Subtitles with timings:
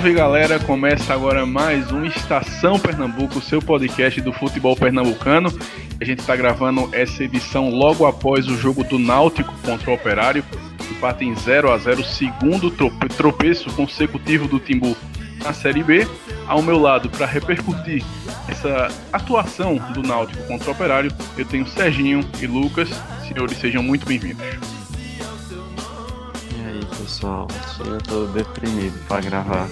[0.00, 5.52] Salve galera, começa agora mais um Estação Pernambuco, seu podcast do futebol pernambucano.
[6.00, 10.42] A gente está gravando essa edição logo após o jogo do Náutico contra o Operário.
[10.90, 12.70] Empate em 0 a 0 segundo
[13.14, 14.96] tropeço consecutivo do Timbu
[15.44, 16.08] na Série B.
[16.46, 18.02] Ao meu lado, para repercutir
[18.48, 22.88] essa atuação do Náutico contra o Operário, eu tenho Serginho e Lucas.
[23.28, 24.79] Senhores, sejam muito bem-vindos.
[27.00, 27.48] Pessoal?
[27.84, 29.68] Eu tô deprimido para gravar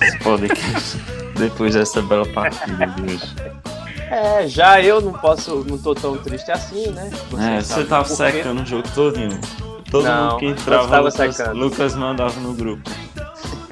[0.00, 0.98] esse podcast
[1.38, 3.34] depois dessa bela partida de hoje.
[4.10, 7.08] É, já eu não posso, não tô tão triste assim, né?
[7.30, 9.40] Você é, você tava secando o jogo todinho.
[9.90, 12.90] Todo não, mundo que entrava, Lucas, Lucas mandava no grupo.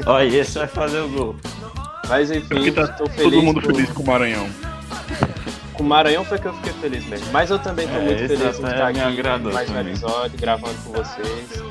[0.07, 1.37] Olha, esse vai fazer o gol.
[2.09, 3.23] Mas enfim, tá tô feliz.
[3.23, 4.49] Todo mundo feliz com o Maranhão.
[5.75, 7.27] Com o Maranhão foi que eu fiquei feliz mesmo.
[7.33, 10.93] Mas eu também tô é, muito feliz em estar aqui mais um episódio, gravando com
[10.93, 11.63] vocês.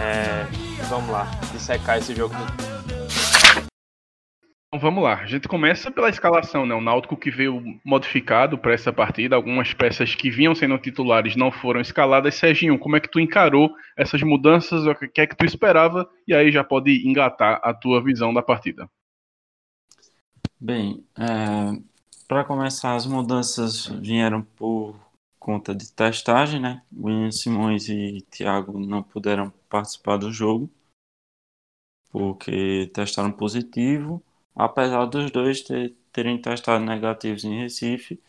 [0.00, 0.44] É,
[0.88, 2.34] vamos lá, dissecar esse jogo
[4.72, 6.72] então vamos lá, a gente começa pela escalação, né?
[6.72, 11.50] O Náutico que veio modificado para essa partida, algumas peças que vinham sendo titulares não
[11.50, 12.36] foram escaladas.
[12.36, 14.86] Serginho, como é que tu encarou essas mudanças?
[14.86, 16.08] O que é que tu esperava?
[16.24, 18.88] E aí já pode engatar a tua visão da partida.
[20.60, 21.76] Bem, é,
[22.28, 24.94] para começar, as mudanças vieram por
[25.36, 26.80] conta de testagem, né?
[26.96, 30.68] William Simões e Thiago não puderam participar do jogo
[32.10, 34.22] porque testaram positivo
[34.54, 38.20] apesar dos dois ter, terem testado negativos em Recife,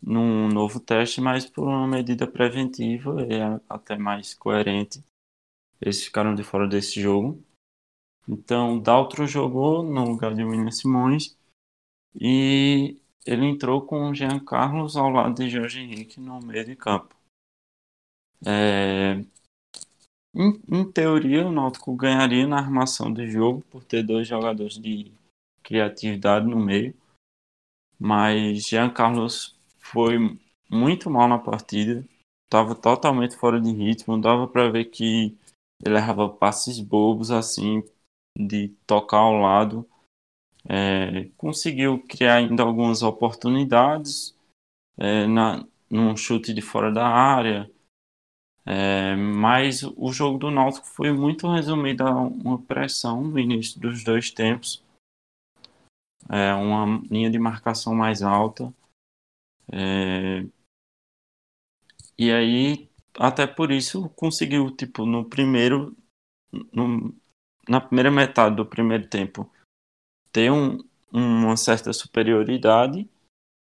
[0.00, 5.02] num novo teste, mas por uma medida preventiva e é até mais coerente.
[5.80, 7.42] Eles ficaram de fora desse jogo.
[8.28, 11.36] Então, Daltro jogou no lugar de William Simões
[12.14, 16.76] e ele entrou com o Jean Carlos ao lado de Jorge Henrique no meio de
[16.76, 17.14] campo.
[18.46, 19.24] É...
[20.34, 25.10] Em, em, teoria, o Náutico ganharia na armação do jogo por ter dois jogadores de
[25.62, 26.94] criatividade no meio.
[27.98, 30.38] Mas Jean Carlos foi
[30.70, 32.04] muito mal na partida,
[32.44, 35.36] estava totalmente fora de ritmo, dava para ver que
[35.84, 37.82] ele errava passes bobos assim,
[38.36, 39.88] de tocar ao lado.
[40.68, 44.36] É, conseguiu criar ainda algumas oportunidades
[44.98, 47.70] é, na, num chute de fora da área,
[48.68, 54.04] é, mas o jogo do Náutico foi muito resumido a uma pressão no início dos
[54.04, 54.82] dois tempos
[56.28, 58.72] é, uma linha de marcação mais alta.
[59.72, 60.44] É,
[62.18, 65.96] e aí, até por isso, conseguiu, tipo, no primeiro.
[66.72, 67.14] No,
[67.68, 69.50] na primeira metade do primeiro tempo,
[70.32, 70.78] ter um,
[71.12, 73.08] uma certa superioridade.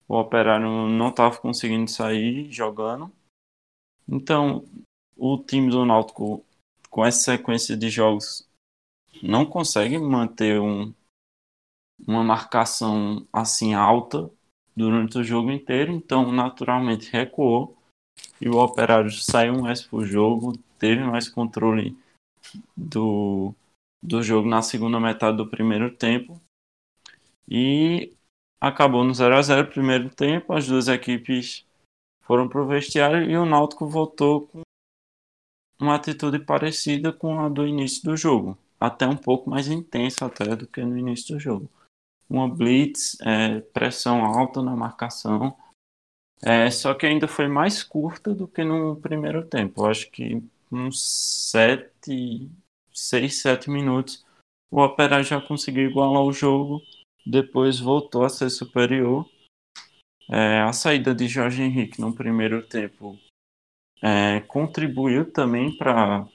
[0.07, 3.11] O Operário não estava conseguindo sair jogando.
[4.07, 4.63] Então,
[5.17, 6.43] o time do Náutico,
[6.89, 8.47] com essa sequência de jogos,
[9.21, 10.93] não consegue manter um,
[12.07, 14.29] uma marcação assim alta
[14.75, 17.75] durante o jogo inteiro, então naturalmente recuou
[18.39, 21.97] e o Operário saiu mais pro jogo, teve mais controle
[22.75, 23.53] do,
[24.03, 26.39] do jogo na segunda metade do primeiro tempo
[27.49, 28.13] e
[28.61, 31.65] acabou no 0 a 0 primeiro tempo, as duas equipes
[32.23, 34.66] foram pro vestiário e o Náutico voltou com
[35.79, 40.55] uma atitude parecida com a do início do jogo, até um pouco mais intensa até
[40.55, 41.69] do que no início do jogo
[42.29, 45.55] uma blitz, é, pressão alta na marcação,
[46.41, 49.81] é, só que ainda foi mais curta do que no primeiro tempo.
[49.81, 51.01] Eu acho que uns
[51.51, 52.49] 7,
[52.93, 54.25] 6, 7 minutos
[54.69, 56.81] o Operário já conseguiu igualar o jogo,
[57.25, 59.27] depois voltou a ser superior.
[60.29, 63.17] É, a saída de Jorge Henrique no primeiro tempo
[64.01, 66.27] é, contribuiu também para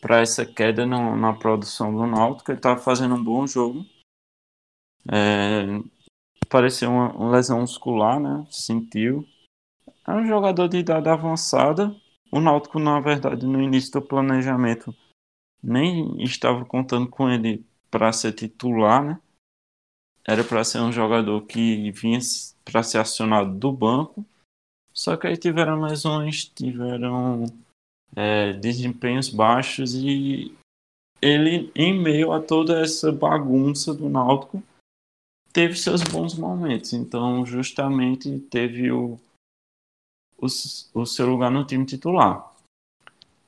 [0.00, 2.50] para essa queda no, na produção do Náutico.
[2.50, 3.86] Ele estava fazendo um bom jogo,
[5.10, 5.64] é,
[6.48, 8.46] pareceu uma, uma, lesão muscular, né?
[8.50, 9.26] Sentiu.
[10.06, 11.94] É um jogador de idade avançada.
[12.30, 14.94] O Náutico, na verdade, no início do planejamento,
[15.62, 19.20] nem estava contando com ele para ser titular, né?
[20.24, 22.18] Era para ser um jogador que vinha
[22.64, 24.24] para ser acionado do banco.
[25.02, 27.46] Só que aí tiveram lesões, tiveram
[28.14, 30.56] é, desempenhos baixos e
[31.20, 34.62] ele, em meio a toda essa bagunça do Náutico,
[35.52, 36.92] teve seus bons momentos.
[36.92, 39.18] Então, justamente teve o,
[40.38, 40.46] o,
[40.94, 42.54] o seu lugar no time titular.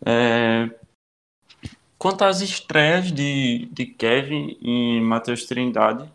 [0.04, 0.76] É,
[1.96, 6.10] quanto às estreias de, de Kevin e Matheus Trindade,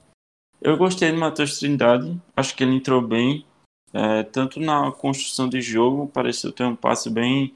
[0.59, 3.45] eu gostei de Matheus Trindade, acho que ele entrou bem,
[3.93, 7.55] é, tanto na construção de jogo, pareceu ter um passe bem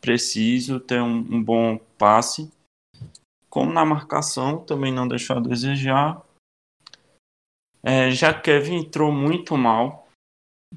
[0.00, 2.50] preciso, ter um, um bom passe.
[3.48, 6.22] como na marcação, também não deixou a desejar.
[7.82, 10.08] É, já Kevin entrou muito mal,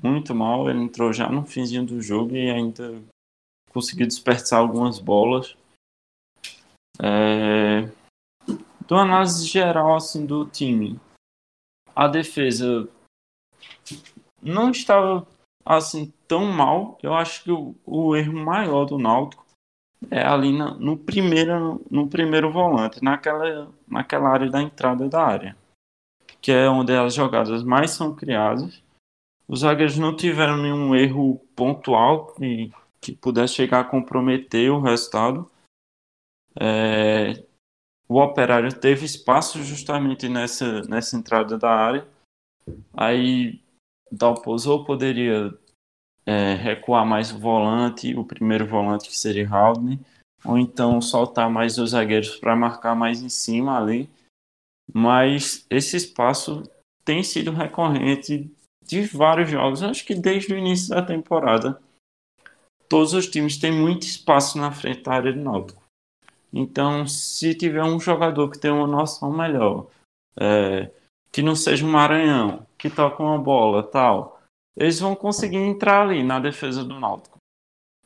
[0.01, 0.69] muito mal.
[0.69, 3.01] Ele entrou já no finzinho do jogo e ainda
[3.71, 5.55] conseguiu desperdiçar algumas bolas.
[7.01, 7.89] É,
[8.87, 10.99] do análise geral assim do time,
[11.95, 12.87] a defesa
[14.45, 15.27] não estava
[15.65, 16.97] assim tão mal.
[17.01, 19.45] Eu acho que o, o erro maior do Náutico
[20.11, 25.57] é ali na, no primeiro no primeiro volante, naquela naquela área da entrada da área,
[26.39, 28.83] que é onde as jogadas mais são criadas.
[29.47, 35.49] Os zagueiros não tiveram nenhum erro pontual que, que pudesse chegar a comprometer o resultado.
[36.59, 37.43] É,
[38.07, 42.07] o operário teve espaço justamente nessa, nessa entrada da área.
[42.93, 43.61] Aí
[44.11, 45.53] Dalpozo poderia
[46.25, 49.99] é, recuar mais o volante, o primeiro volante que seria Haldane,
[50.43, 54.09] ou então soltar mais os zagueiros para marcar mais em cima ali.
[54.93, 56.63] Mas esse espaço
[57.03, 58.51] tem sido recorrente
[58.83, 61.81] de vários jogos, acho que desde o início da temporada.
[62.87, 65.83] Todos os times têm muito espaço na frente da área do Náutico.
[66.53, 69.87] Então, se tiver um jogador que tem uma noção melhor,
[70.39, 70.91] é,
[71.31, 74.41] que não seja um Maranhão, que toca uma bola tal,
[74.75, 77.37] eles vão conseguir entrar ali na defesa do Náutico.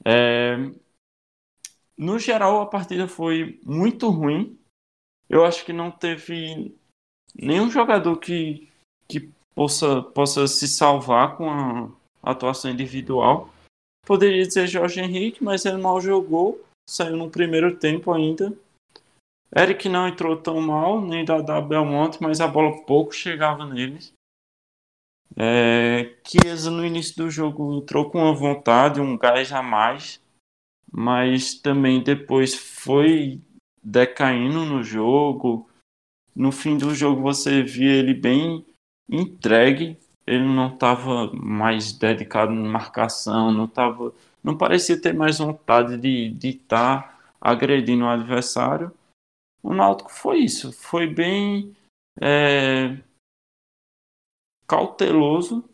[0.06, 0.58] É,
[1.98, 4.58] no geral, a partida foi muito ruim.
[5.30, 6.76] Eu acho que não teve
[7.36, 8.70] nenhum jogador que,
[9.08, 11.92] que possa, possa se salvar com a
[12.24, 13.50] atuação individual.
[14.06, 18.52] Poderia dizer Jorge Henrique, mas ele mal jogou saiu no primeiro tempo ainda.
[19.56, 24.12] Eric não entrou tão mal, nem da, da Belmonte, mas a bola pouco chegava neles.
[25.36, 30.22] É, Chiesa no início do jogo entrou com uma vontade, um gás a mais,
[30.92, 33.42] mas também depois foi
[33.84, 35.70] decaindo no jogo.
[36.36, 38.66] No fim do jogo você via ele bem
[39.10, 45.98] entregue, ele não estava mais dedicado na marcação, não estava não parecia ter mais vontade
[45.98, 48.92] de estar tá agredindo o adversário.
[49.62, 51.76] O Náutico foi isso, foi bem
[52.22, 52.98] é,
[54.70, 55.68] cauteloso.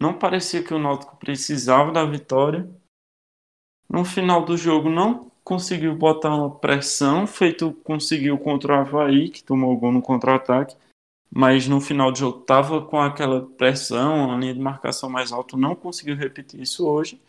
[0.00, 2.68] Não parecia que o Náutico precisava da vitória.
[3.88, 9.44] No final do jogo não conseguiu botar uma pressão, feito conseguiu contra o Havaí, que
[9.44, 10.76] tomou o gol no contra-ataque,
[11.30, 15.56] mas no final do jogo estava com aquela pressão, a linha de marcação mais alta,
[15.56, 17.20] não conseguiu repetir isso hoje.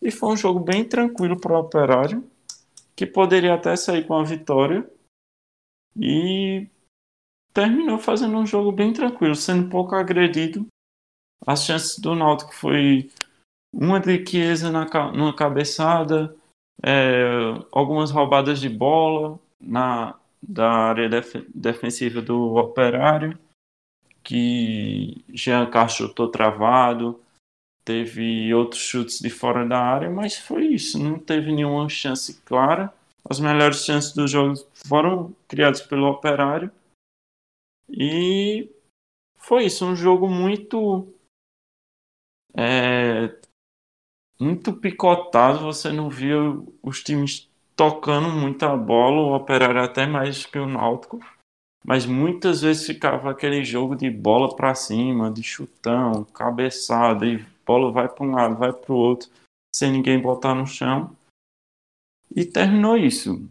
[0.00, 2.24] E foi um jogo bem tranquilo para o Operário,
[2.96, 4.88] que poderia até sair com a vitória.
[5.96, 6.66] E
[7.52, 10.66] terminou fazendo um jogo bem tranquilo, sendo pouco agredido.
[11.46, 13.10] As chances do Náutico foi
[13.72, 14.18] uma de
[14.70, 16.34] na numa cabeçada,
[16.82, 17.24] é,
[17.72, 23.38] algumas roubadas de bola na da área def, defensiva do Operário,
[24.22, 27.20] que Jean Castro chutou travado,
[27.84, 32.92] teve outros chutes de fora da área, mas foi isso, não teve nenhuma chance clara.
[33.28, 34.54] As melhores chances do jogo
[34.86, 36.70] foram criadas pelo Operário.
[37.92, 38.70] E
[39.36, 41.12] foi isso, um jogo muito
[42.56, 43.38] é,
[44.38, 50.58] muito picotado, você não viu os times tocando muita bola, o Operário até mais que
[50.58, 51.20] o Náutico,
[51.84, 57.92] mas muitas vezes ficava aquele jogo de bola para cima, de chutão, cabeçada e bola
[57.92, 59.30] vai para um lado, vai para o outro,
[59.74, 61.16] sem ninguém botar no chão.
[62.34, 63.48] E terminou isso.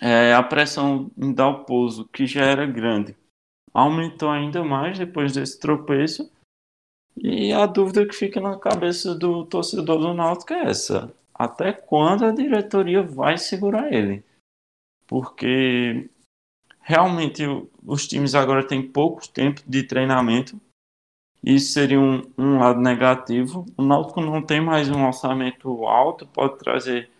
[0.00, 3.16] É, a pressão em Dalpozo, que já era grande,
[3.72, 6.30] aumentou ainda mais depois desse tropeço.
[7.16, 12.24] E a dúvida que fica na cabeça do torcedor do Náutico é essa: até quando
[12.24, 14.24] a diretoria vai segurar ele?
[15.06, 16.08] Porque
[16.80, 17.42] realmente
[17.86, 20.60] os times agora têm pouco tempo de treinamento
[21.42, 23.64] isso seria um, um lado negativo.
[23.76, 27.10] O Náutico não tem mais um orçamento alto, pode trazer,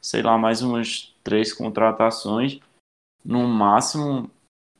[0.00, 2.60] sei lá, mais umas três contratações
[3.24, 4.30] no máximo.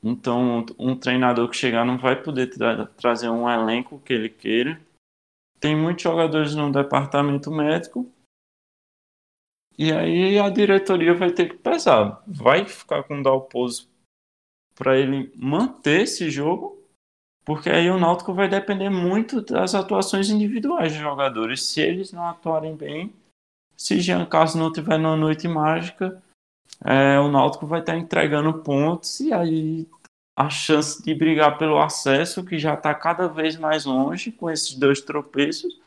[0.02, 4.80] Então, um treinador que chegar não vai poder tra trazer um elenco que ele queira.
[5.58, 8.10] Tem muitos jogadores no departamento médico.
[9.76, 12.22] E aí a diretoria vai ter que pesar.
[12.26, 13.88] Vai ficar com o Dalpozo
[14.74, 16.78] para ele manter esse jogo
[17.48, 21.62] porque aí o Náutico vai depender muito das atuações individuais dos jogadores.
[21.62, 23.10] Se eles não atuarem bem,
[23.74, 26.22] se Jean Carlos não tiver na noite mágica,
[26.84, 29.88] é, o Náutico vai estar entregando pontos e aí
[30.36, 34.74] a chance de brigar pelo acesso, que já está cada vez mais longe com esses
[34.74, 35.80] dois tropeços,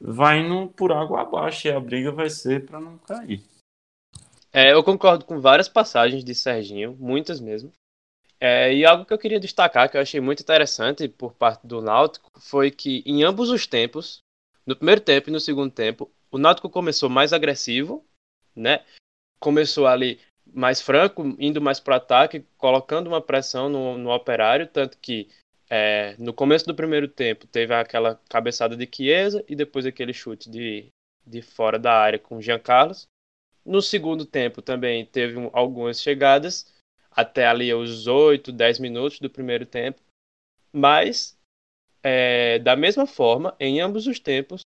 [0.00, 3.40] vai indo por água abaixo e a briga vai ser para não cair.
[4.52, 7.72] É, eu concordo com várias passagens de Serginho, muitas mesmo.
[8.40, 11.80] É, e algo que eu queria destacar, que eu achei muito interessante por parte do
[11.80, 14.20] Náutico, foi que em ambos os tempos,
[14.66, 18.04] no primeiro tempo e no segundo tempo, o Náutico começou mais agressivo,
[18.54, 18.84] né?
[19.38, 20.20] Começou ali
[20.52, 25.28] mais franco, indo mais para o ataque, colocando uma pressão no, no operário, tanto que
[25.70, 30.50] é, no começo do primeiro tempo teve aquela cabeçada de Chiesa e depois aquele chute
[30.50, 30.88] de,
[31.26, 33.06] de fora da área com Jean Carlos.
[33.64, 36.70] No segundo tempo também teve algumas chegadas,
[37.10, 40.00] até ali os 8, 10 minutos do primeiro tempo.
[40.72, 41.38] Mas,
[42.02, 44.62] é, da mesma forma, em ambos os tempos,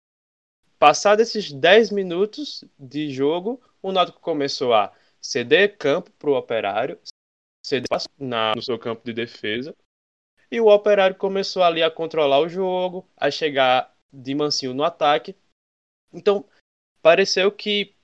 [0.78, 7.00] passados esses 10 minutos de jogo, o Náutico começou a ceder campo para o Operário,
[7.64, 7.88] ceder
[8.18, 9.76] na, no seu campo de defesa,
[10.52, 15.36] e o Operário começou ali a controlar o jogo, a chegar de mansinho no ataque.
[16.12, 16.46] Então,
[17.02, 17.96] pareceu que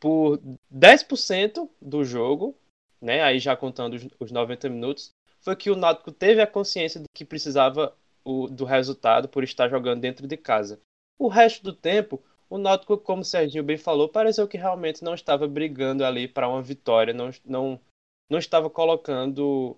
[0.00, 2.58] por 10% do jogo,
[3.00, 7.00] né, aí já contando os, os 90 minutos, foi que o Náutico teve a consciência
[7.00, 10.80] de que precisava o, do resultado por estar jogando dentro de casa.
[11.18, 12.22] O resto do tempo,
[12.52, 16.46] o Náutico, como o Serginho bem falou, pareceu que realmente não estava brigando ali para
[16.46, 17.80] uma vitória, não, não,
[18.28, 19.74] não estava colocando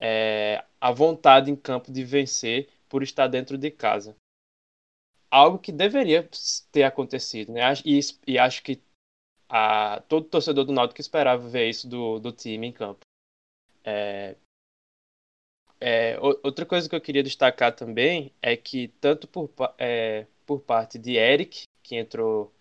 [0.00, 4.16] é, a vontade em campo de vencer por estar dentro de casa.
[5.30, 6.28] Algo que deveria
[6.72, 7.62] ter acontecido, né?
[7.84, 8.82] E, e acho que
[9.48, 13.06] a, todo torcedor do Náutico esperava ver isso do, do time em campo.
[13.84, 14.34] É,
[15.80, 20.98] é, outra coisa que eu queria destacar também é que tanto por, é, por parte
[20.98, 22.52] de Eric, que entrou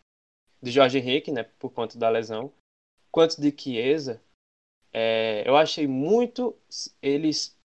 [0.62, 2.52] de Jorge Henrique, né, por conta da lesão,
[3.12, 4.22] quanto de Chiesa,
[4.94, 6.56] é, eu achei muito
[7.02, 7.58] eles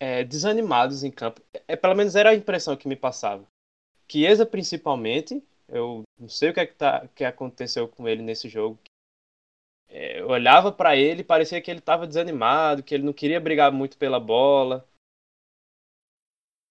[0.00, 1.40] é, desanimados em campo.
[1.68, 3.46] É, pelo menos era a impressão que me passava.
[4.10, 8.48] Chiesa, principalmente, eu não sei o que, é que, tá, que aconteceu com ele nesse
[8.48, 8.78] jogo.
[9.88, 13.40] É, eu olhava para ele e parecia que ele estava desanimado, que ele não queria
[13.40, 14.86] brigar muito pela bola.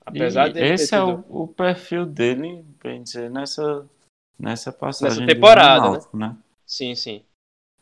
[0.05, 3.89] Apesar de esse é o, o, perfil dele, bem dizer, nessa,
[4.37, 5.21] nessa passagem.
[5.21, 6.27] Nessa temporada, né?
[6.27, 6.37] né?
[6.65, 7.23] Sim, sim.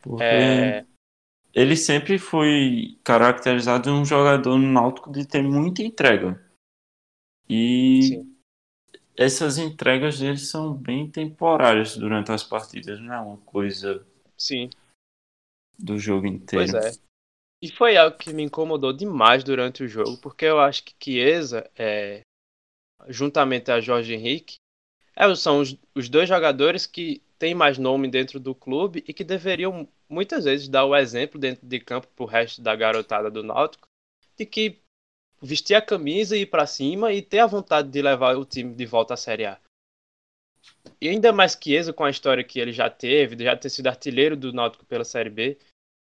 [0.02, 0.24] Porque...
[0.24, 0.86] É
[1.54, 6.44] ele sempre foi caracterizado um jogador no Náutico de ter muita entrega.
[7.48, 8.36] E Sim.
[9.16, 14.04] essas entregas dele são bem temporárias durante as partidas, não é uma coisa
[14.36, 14.70] Sim.
[15.78, 16.72] do jogo inteiro.
[16.72, 17.00] Pois é.
[17.62, 21.70] E foi algo que me incomodou demais durante o jogo, porque eu acho que Chiesa,
[21.78, 22.22] é,
[23.08, 24.56] juntamente a Jorge Henrique,
[25.16, 29.24] é, são os, os dois jogadores que têm mais nome dentro do clube e que
[29.24, 33.88] deveriam muitas vezes dar o exemplo dentro de campo pro resto da garotada do Náutico
[34.38, 34.80] de que
[35.42, 38.74] vestir a camisa e ir para cima e ter a vontade de levar o time
[38.74, 39.60] de volta à Série A.
[41.02, 43.70] E ainda mais que Chiesa, com a história que ele já teve, de já ter
[43.70, 45.58] sido artilheiro do Náutico pela Série B,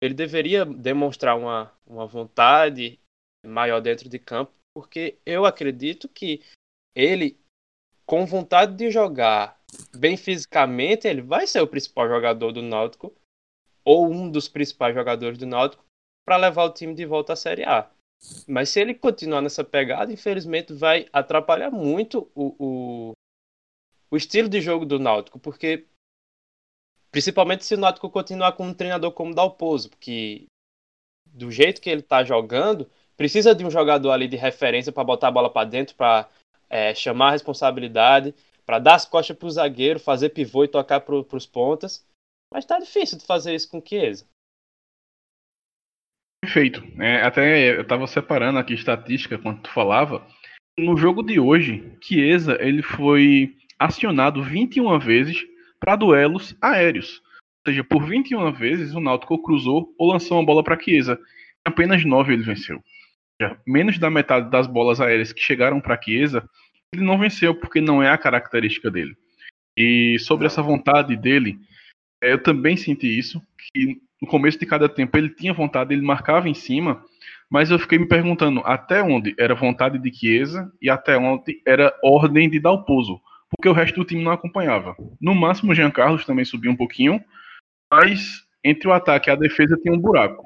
[0.00, 2.98] ele deveria demonstrar uma, uma vontade
[3.44, 6.42] maior dentro de campo, porque eu acredito que
[6.94, 7.38] ele,
[8.06, 9.60] com vontade de jogar
[9.94, 13.12] bem fisicamente, ele vai ser o principal jogador do Náutico
[13.84, 15.84] ou um dos principais jogadores do Náutico
[16.25, 17.90] para levar o time de volta à Série A.
[18.48, 23.12] Mas se ele continuar nessa pegada, infelizmente vai atrapalhar muito o, o,
[24.10, 25.86] o estilo de jogo do Náutico, porque
[27.10, 30.46] principalmente se o Náutico continuar com um treinador como Dalpozo, porque
[31.26, 35.28] do jeito que ele está jogando, precisa de um jogador ali de referência para botar
[35.28, 36.28] a bola para dentro, para
[36.68, 41.00] é, chamar a responsabilidade, para dar as costas para o zagueiro, fazer pivô e tocar
[41.00, 42.04] para os pontas.
[42.52, 44.26] Mas tá difícil de fazer isso com Chiesa.
[46.42, 46.82] Perfeito.
[47.00, 50.26] É, até eu tava separando aqui estatística quando tu falava.
[50.78, 55.44] No jogo de hoje, Chiesa ele foi acionado 21 vezes
[55.80, 57.23] para duelos aéreos.
[57.66, 61.18] Ou seja, por 21 vezes o Náutico cruzou ou lançou uma bola para Chiesa.
[61.64, 62.82] Apenas 9 ele venceu.
[63.66, 66.48] Menos da metade das bolas aéreas que chegaram para Chiesa,
[66.92, 69.16] ele não venceu porque não é a característica dele.
[69.76, 71.58] E sobre essa vontade dele,
[72.22, 76.02] é, eu também senti isso, que no começo de cada tempo ele tinha vontade, ele
[76.02, 77.04] marcava em cima,
[77.50, 81.94] mas eu fiquei me perguntando até onde era vontade de Chiesa e até onde era
[82.02, 84.96] ordem de Dalpozo, porque o resto do time não acompanhava.
[85.20, 87.22] No máximo o Jean Carlos também subiu um pouquinho,
[87.92, 90.42] mas entre o ataque e a defesa tinha um buraco.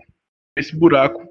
[0.59, 1.30] Esse buraco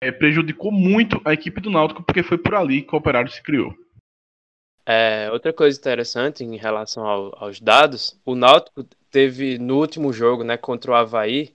[0.00, 3.42] é, prejudicou muito a equipe do Náutico, porque foi por ali que o Operário se
[3.42, 3.74] criou.
[4.86, 10.44] É, outra coisa interessante em relação ao, aos dados, o Náutico teve no último jogo,
[10.44, 11.54] né, contra o Havaí,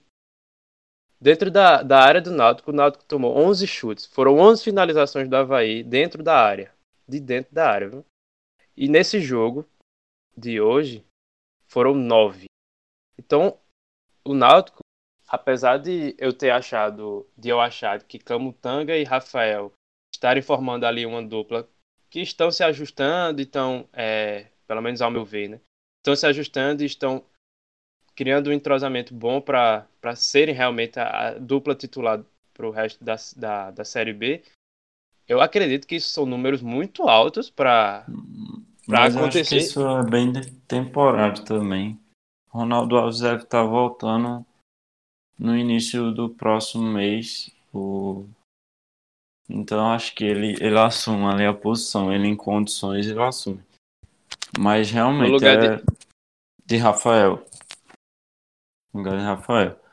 [1.20, 4.06] dentro da, da área do Náutico, o Náutico tomou 11 chutes.
[4.06, 6.72] Foram 11 finalizações do Havaí dentro da área.
[7.08, 8.04] De dentro da área, viu?
[8.76, 9.66] E nesse jogo
[10.36, 11.04] de hoje,
[11.66, 12.44] foram 9.
[13.18, 13.58] Então,
[14.24, 14.80] o Náutico
[15.28, 19.72] apesar de eu ter achado, de eu achar que Camutanga e Rafael
[20.14, 21.68] estarem formando ali uma dupla
[22.10, 25.60] que estão se ajustando, então, é, pelo menos ao meu ver, né?
[25.98, 27.24] Estão se ajustando e estão
[28.14, 33.16] criando um entrosamento bom para serem realmente a, a dupla titular para o resto da,
[33.36, 34.42] da, da Série B.
[35.26, 38.06] Eu acredito que isso são números muito altos para
[38.88, 39.40] acontecer.
[39.40, 40.32] Acho que isso é bem
[40.68, 41.98] temporário também.
[42.48, 44.46] Ronaldo Alves deve estar tá voltando
[45.38, 47.50] no início do próximo mês.
[47.72, 48.26] O...
[49.48, 52.12] Então acho que ele, ele assume ali a posição.
[52.12, 53.62] Ele em condições ele assume.
[54.58, 55.84] Mas realmente é de...
[56.64, 57.44] de Rafael.
[58.92, 59.84] No lugar de Rafael.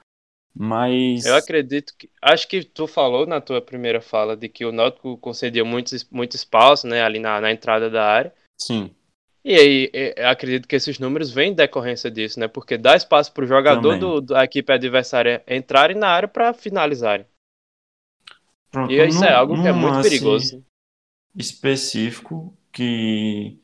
[0.53, 1.25] Mas.
[1.25, 2.09] Eu acredito que.
[2.21, 6.35] Acho que tu falou na tua primeira fala de que o Náutico concedia muito, muito
[6.35, 7.01] espaço, né?
[7.01, 8.33] Ali na, na entrada da área.
[8.59, 8.93] Sim.
[9.43, 9.91] E aí,
[10.23, 12.47] acredito que esses números vêm em decorrência disso, né?
[12.47, 17.25] Porque dá espaço para o jogador do, da equipe adversária entrarem na área para finalizarem.
[18.69, 20.63] Pronto, e isso é algo que é muito perigoso.
[21.35, 23.57] Específico que,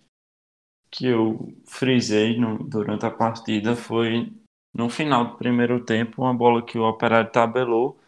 [0.89, 4.33] que eu frisei no, durante a partida foi
[4.73, 7.99] no final do primeiro tempo, uma bola que o Operário tabelou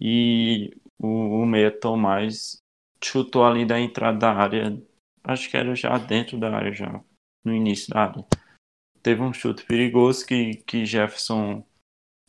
[0.00, 2.58] e o, o Meia Tomás
[3.02, 4.82] chutou ali da entrada da área
[5.24, 7.02] acho que era já dentro da área, já
[7.44, 8.24] no início da área.
[9.02, 11.64] Teve um chute perigoso que, que Jefferson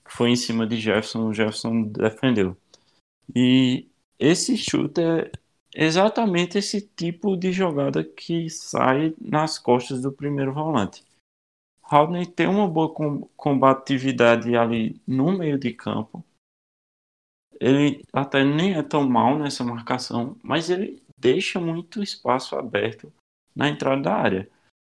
[0.05, 2.57] foi em cima de Jefferson, o Jefferson defendeu.
[3.35, 3.88] E
[4.19, 5.31] esse chute é
[5.75, 11.03] exatamente esse tipo de jogada que sai nas costas do primeiro volante.
[11.82, 12.93] Rodney tem uma boa
[13.36, 16.23] combatividade ali no meio de campo.
[17.60, 23.12] Ele até nem é tão mal nessa marcação, mas ele deixa muito espaço aberto
[23.55, 24.49] na entrada da área.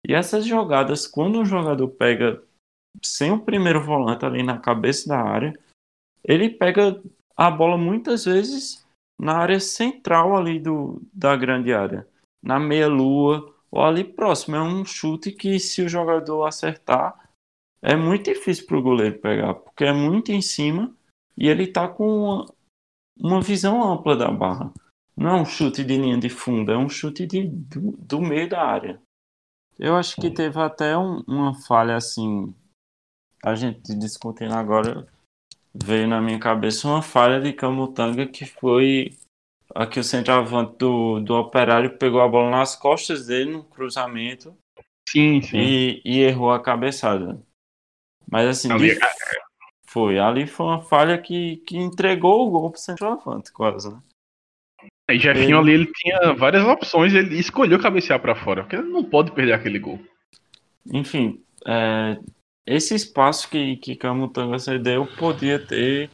[0.06, 2.42] E essas jogadas, quando o jogador pega
[3.02, 5.58] sem o primeiro volante ali na cabeça da área,
[6.22, 7.02] ele pega
[7.34, 8.86] a bola muitas vezes
[9.18, 12.06] na área central ali do, da grande área,
[12.42, 14.56] na meia-lua ou ali próximo.
[14.56, 17.28] É um chute que, se o jogador acertar,
[17.80, 20.94] é muito difícil para o goleiro pegar, porque é muito em cima
[21.36, 22.46] e ele está com uma,
[23.16, 24.72] uma visão ampla da barra.
[25.18, 28.48] Não é um chute de linha de fundo, é um chute de, do, do meio
[28.48, 29.02] da área.
[29.76, 32.54] Eu acho que teve até um, uma falha assim.
[33.44, 35.06] A gente discutindo agora,
[35.74, 39.16] veio na minha cabeça uma falha de Camutanga que foi
[39.74, 44.56] aqui o centroavante do, do operário pegou a bola nas costas dele no cruzamento
[45.08, 45.58] sim, sim.
[45.58, 47.40] E, e errou a cabeçada.
[48.30, 48.94] Mas assim, ali...
[48.94, 49.00] de...
[49.86, 50.18] foi.
[50.18, 54.00] Ali foi uma falha que, que entregou o gol pro centroavante, quase, né?
[55.10, 55.72] E Jefinho ele...
[55.72, 59.52] ali, ele tinha várias opções, ele escolheu cabecear para fora, porque ele não pode perder
[59.54, 59.98] aquele gol.
[60.86, 62.18] Enfim, é,
[62.66, 66.10] esse espaço que, que Camutanga cedeu podia ter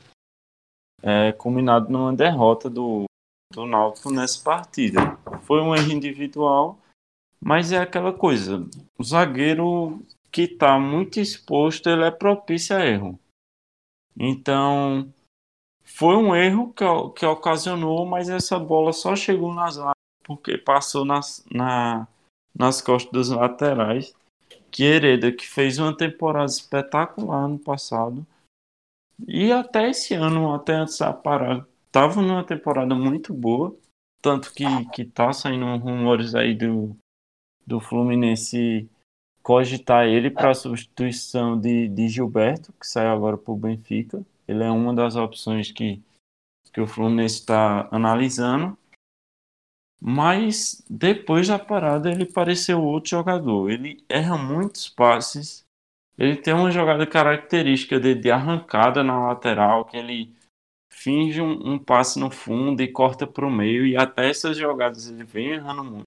[1.02, 3.04] é, culminado numa derrota do,
[3.52, 5.18] do Náutico nessa partida.
[5.42, 6.78] Foi um erro individual,
[7.40, 8.66] mas é aquela coisa,
[8.98, 13.18] o zagueiro que está muito exposto, ele é propício a erro.
[14.16, 15.12] Então,
[15.84, 16.84] foi um erro que,
[17.16, 19.94] que ocasionou, mas essa bola só chegou nas laterais
[20.24, 22.08] porque passou nas, na,
[22.58, 24.14] nas costas dos laterais.
[24.70, 28.26] Que Hereda, que fez uma temporada espetacular no passado,
[29.28, 33.76] e até esse ano, até antes da parada, estava numa temporada muito boa.
[34.20, 36.96] Tanto que, que tá saindo rumores aí do,
[37.66, 38.88] do Fluminense
[39.42, 44.24] cogitar ele para substituição de, de Gilberto, que saiu agora para o Benfica.
[44.46, 46.02] Ele é uma das opções que,
[46.72, 48.76] que o Fluminense está analisando.
[50.00, 53.70] Mas depois da parada ele pareceu outro jogador.
[53.70, 55.64] Ele erra muitos passes.
[56.18, 60.34] Ele tem uma jogada característica de, de arrancada na lateral, que ele
[60.92, 63.86] finge um, um passe no fundo e corta para o meio.
[63.86, 66.04] E até essas jogadas ele vem errando muito.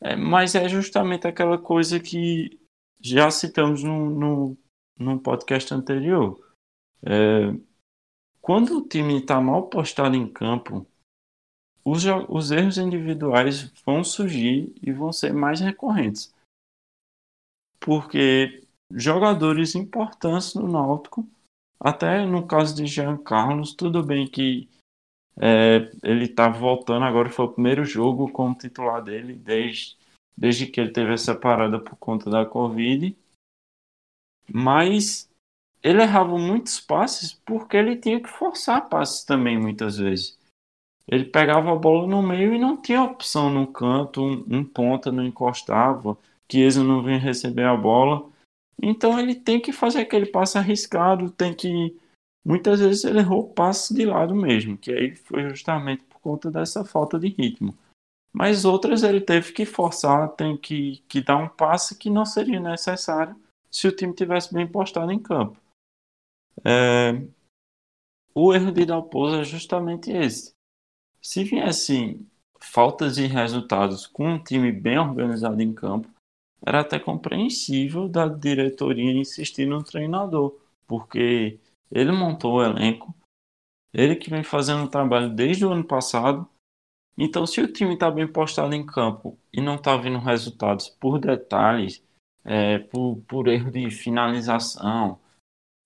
[0.00, 2.60] É, mas é justamente aquela coisa que
[3.00, 4.58] já citamos no, no,
[4.98, 6.38] no podcast anterior.
[7.06, 7.52] É,
[8.40, 10.86] quando o time está mal postado em campo,
[11.84, 16.34] os, os erros individuais vão surgir e vão ser mais recorrentes.
[17.78, 21.28] Porque jogadores importantes no Náutico,
[21.78, 24.68] até no caso de Jean Carlos, tudo bem que
[25.36, 29.96] é, ele está voltando agora, foi o primeiro jogo como titular dele desde,
[30.36, 33.16] desde que ele teve essa parada por conta da Covid.
[34.50, 35.30] Mas
[35.84, 40.38] ele errava muitos passes porque ele tinha que forçar passes também muitas vezes.
[41.06, 45.12] Ele pegava a bola no meio e não tinha opção no canto, um, um ponta
[45.12, 46.16] não encostava,
[46.50, 48.26] Chiesa não vinha receber a bola.
[48.82, 51.94] Então ele tem que fazer aquele passe arriscado, tem que
[52.42, 56.82] muitas vezes ele errou passos de lado mesmo, que aí foi justamente por conta dessa
[56.82, 57.76] falta de ritmo.
[58.32, 62.58] Mas outras ele teve que forçar, tem que, que dar um passe que não seria
[62.58, 63.36] necessário
[63.70, 65.63] se o time tivesse bem postado em campo.
[66.62, 67.22] É,
[68.34, 70.52] o erro de Dalpozo é justamente esse.
[71.22, 72.20] Se viesse
[72.60, 76.08] faltas de resultados com um time bem organizado em campo,
[76.66, 83.14] era até compreensível da diretoria insistir no treinador, porque ele montou o elenco,
[83.92, 86.48] ele que vem fazendo o trabalho desde o ano passado.
[87.16, 91.18] Então, se o time está bem postado em campo e não está vindo resultados por
[91.18, 92.02] detalhes,
[92.44, 95.20] é, por, por erro de finalização,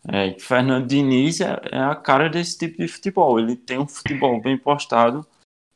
[0.06, 3.38] é, Fernando Diniz é, é, a cara desse tipo de futebol.
[3.38, 5.26] Ele tem um futebol bem postado,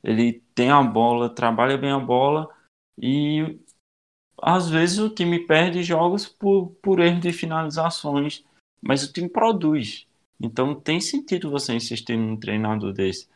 [0.02, 2.48] ele tem a bola, trabalha bem a bola
[2.98, 3.58] e
[4.40, 8.44] às vezes o time perde jogos por, por erro de finalizações,
[8.80, 10.06] mas o time produz.
[10.40, 13.28] Então tem sentido você insistir num treinador desse.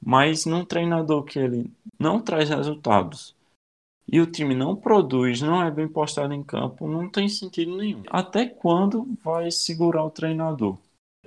[0.00, 3.37] Mas num treinador que ele não traz resultados
[4.10, 8.02] e o time não produz, não é bem postado em campo, não tem sentido nenhum.
[8.08, 10.78] Até quando vai segurar o treinador?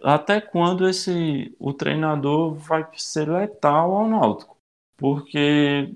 [0.04, 4.58] Até quando esse o treinador vai ser letal ao Náutico?
[4.98, 5.94] Porque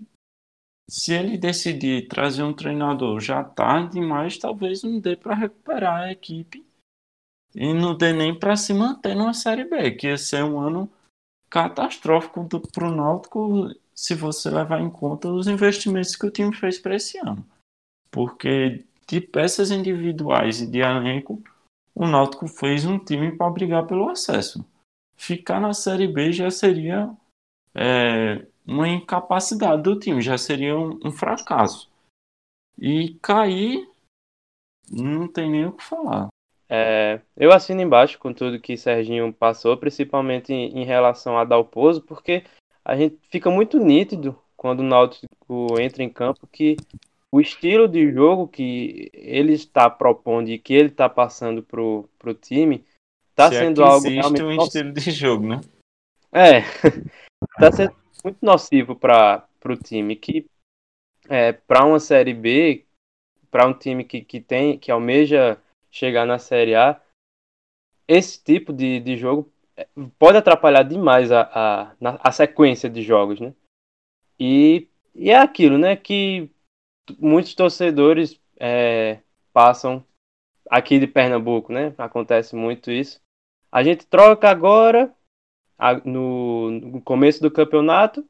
[0.88, 6.12] se ele decidir trazer um treinador já tarde demais, talvez não dê para recuperar a
[6.12, 6.63] equipe
[7.56, 10.88] e não dê nem para se manter numa Série B, que ia ser um ano
[11.50, 16.78] catastrófico para o Náutico se você levar em conta os investimentos que o time fez
[16.78, 17.46] para esse ano.
[18.12, 21.42] Porque de peças individuais e de elenco,
[21.94, 24.66] o Náutico fez um time para brigar pelo acesso.
[25.16, 27.10] Ficar na Série B já seria
[27.74, 31.90] é, uma incapacidade do time, já seria um, um fracasso.
[32.78, 33.90] E cair,
[34.92, 36.28] não tem nem o que falar.
[36.68, 42.02] É, eu assino embaixo com tudo que Serginho passou, principalmente em, em relação a Dalpozo,
[42.02, 42.44] porque
[42.86, 46.78] a gente fica muito nítido quando o Náutico entra em campo que
[47.32, 52.34] o estilo de jogo que ele está propondo e que ele está passando pro, pro
[52.34, 52.86] time
[53.32, 55.62] está sendo é algo realmente um estilo de jogo, né?
[56.32, 60.45] É, está sendo muito nocivo para o time que
[61.28, 62.86] é, para uma série B,
[63.50, 67.02] para um time que, que tem que almeja chegar na Série A,
[68.08, 69.55] esse tipo de, de jogo é,
[70.18, 71.42] pode atrapalhar demais a,
[72.02, 73.54] a, a sequência de jogos, né?
[74.40, 75.96] E, e é aquilo, né?
[75.96, 76.50] Que
[77.20, 79.20] muitos torcedores é,
[79.54, 80.04] passam
[80.70, 81.94] aqui de Pernambuco, né?
[81.98, 83.22] Acontece muito isso.
[83.72, 85.14] A gente troca agora
[86.04, 88.26] no, no começo do campeonato,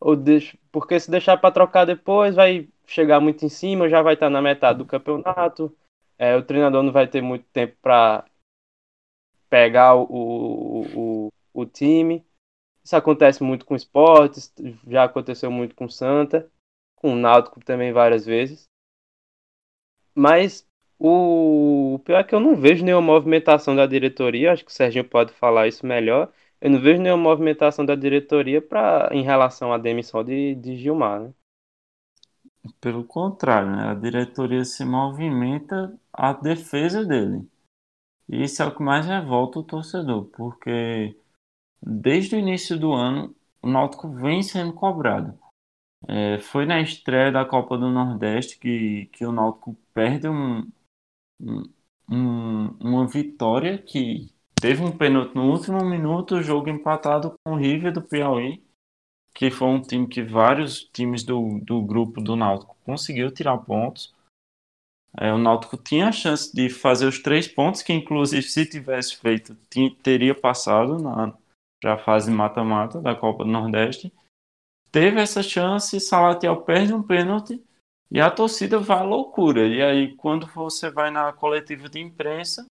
[0.00, 4.14] ou deixa, porque se deixar para trocar depois vai chegar muito em cima, já vai
[4.14, 5.74] estar na metade do campeonato
[6.18, 8.24] é, o treinador não vai ter muito tempo para
[9.54, 12.26] pegar o, o, o, o, time.
[12.82, 14.52] Isso acontece muito com esportes,
[14.88, 16.50] já aconteceu muito com Santa,
[16.96, 18.68] com o Náutico também várias vezes.
[20.12, 20.66] Mas
[20.98, 24.74] o, o pior é que eu não vejo nenhuma movimentação da diretoria, acho que o
[24.74, 26.32] Serginho pode falar isso melhor.
[26.60, 31.20] Eu não vejo nenhuma movimentação da diretoria pra, em relação à demissão de, de Gilmar.
[31.20, 31.32] Né?
[32.80, 33.84] Pelo contrário, né?
[33.90, 37.48] a diretoria se movimenta à defesa dele.
[38.28, 41.16] E isso é o que mais revolta o torcedor, porque
[41.82, 45.38] desde o início do ano o Náutico vem sendo cobrado.
[46.06, 50.70] É, foi na estreia da Copa do Nordeste que, que o Náutico perde um,
[52.10, 57.56] um, uma vitória que teve um pênalti no último minuto, o jogo empatado com o
[57.56, 58.62] River do Piauí
[59.34, 64.14] que foi um time que vários times do, do grupo do Náutico conseguiu tirar pontos.
[65.18, 69.16] É, o Náutico tinha a chance de fazer os três pontos, que inclusive se tivesse
[69.16, 69.54] feito,
[70.02, 71.32] teria passado na
[71.84, 74.12] a fase mata-mata da Copa do Nordeste.
[74.90, 77.62] Teve essa chance, Salatiel perde um pênalti
[78.10, 79.66] e a torcida vai à loucura.
[79.66, 82.64] E aí, quando você vai na coletiva de imprensa,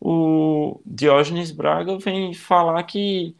[0.00, 3.36] o Diógenes Braga vem falar que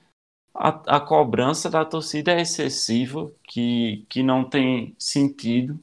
[0.55, 5.79] a, a cobrança da torcida é excessiva, que, que não tem sentido.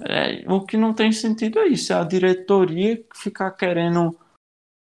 [0.00, 4.18] É, o que não tem sentido é isso, é a diretoria ficar querendo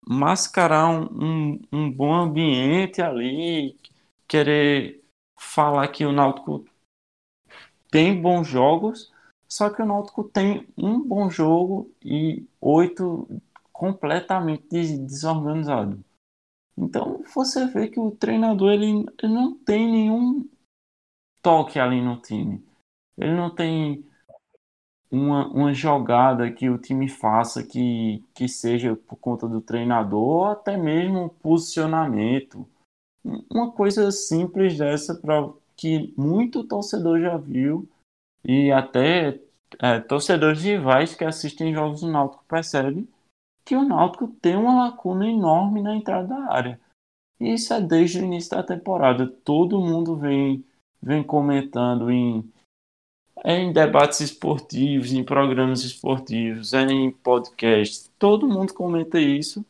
[0.06, 3.78] mascarar um, um, um bom ambiente ali,
[4.28, 5.04] querer
[5.38, 6.66] falar que o Náutico
[7.90, 9.12] tem bons jogos,
[9.48, 13.28] só que o Náutico tem um bom jogo e oito
[13.72, 16.00] completamente desorganizados.
[16.78, 20.48] Então você vê que o treinador ele, ele não tem nenhum
[21.42, 22.64] toque ali no time.
[23.18, 24.06] Ele não tem
[25.12, 30.46] uma, uma jogada que o time faça que, que seja por conta do treinador, ou
[30.46, 32.68] até mesmo posicionamento.
[33.50, 37.88] Uma coisa simples dessa para que muito torcedor já viu
[38.44, 39.40] e até
[39.80, 43.08] é, torcedores rivais que assistem jogos do Náutico percebem
[43.66, 46.80] que o Náutico tem uma lacuna enorme na entrada da área.
[47.40, 49.28] E isso é desde o início da temporada.
[49.28, 50.64] Todo mundo vem,
[51.02, 52.50] vem comentando em
[53.46, 58.12] em debates esportivos, em programas esportivos, em podcasts.
[58.18, 59.66] Todo mundo comenta isso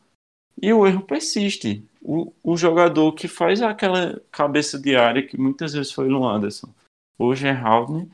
[0.61, 1.87] e o erro persiste.
[2.01, 6.73] O, o jogador que faz aquela cabeça de área, que muitas vezes foi o Anderson,
[7.19, 8.07] hoje é Haldner,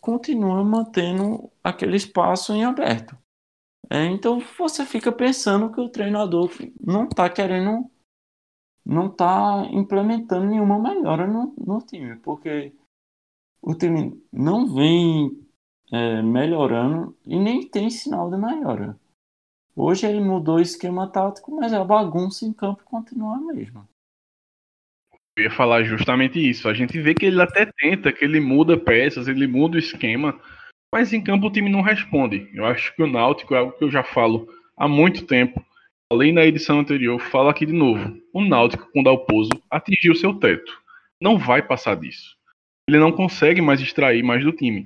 [0.00, 3.16] continua mantendo aquele espaço em aberto.
[3.90, 7.90] É, então você fica pensando que o treinador não está querendo,
[8.84, 12.72] não está implementando nenhuma melhora no, no time, porque
[13.62, 15.30] o time não vem
[15.92, 18.98] é, melhorando e nem tem sinal de melhora.
[19.74, 23.88] Hoje ele mudou o esquema tático, mas a bagunça em campo continua a mesma.
[25.36, 26.68] Eu ia falar justamente isso.
[26.68, 30.38] A gente vê que ele até tenta, que ele muda peças, ele muda o esquema,
[30.92, 32.50] mas em campo o time não responde.
[32.52, 34.46] Eu acho que o Náutico é algo que eu já falo
[34.76, 35.64] há muito tempo.
[36.12, 38.20] Além da edição anterior, falo aqui de novo.
[38.34, 40.70] O Náutico, com o Dalpozo, atingiu seu teto.
[41.18, 42.36] Não vai passar disso
[42.92, 44.84] ele não consegue mais extrair mais do time.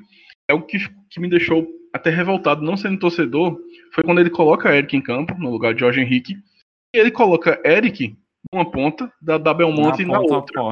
[0.49, 0.79] É o que,
[1.11, 3.59] que me deixou até revoltado, não sendo torcedor,
[3.93, 6.37] foi quando ele coloca Eric em campo, no lugar de Jorge Henrique,
[6.95, 8.17] e ele coloca Eric
[8.53, 10.63] numa ponta, da, da Belmonte na, na outra.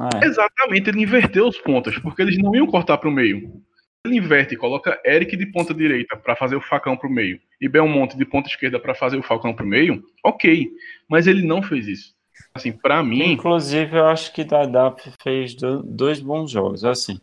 [0.00, 0.26] Ah, é.
[0.26, 3.62] Exatamente, ele inverteu os pontas, porque eles não iam cortar para o meio.
[4.06, 7.68] Ele inverte, coloca Eric de ponta direita para fazer o facão para o meio e
[7.68, 10.70] Belmonte de ponta esquerda para fazer o facão para o meio, ok.
[11.08, 12.14] Mas ele não fez isso.
[12.54, 13.32] Assim, para mim.
[13.32, 16.84] Inclusive, eu acho que Dadap fez dois bons jogos.
[16.84, 17.20] Assim,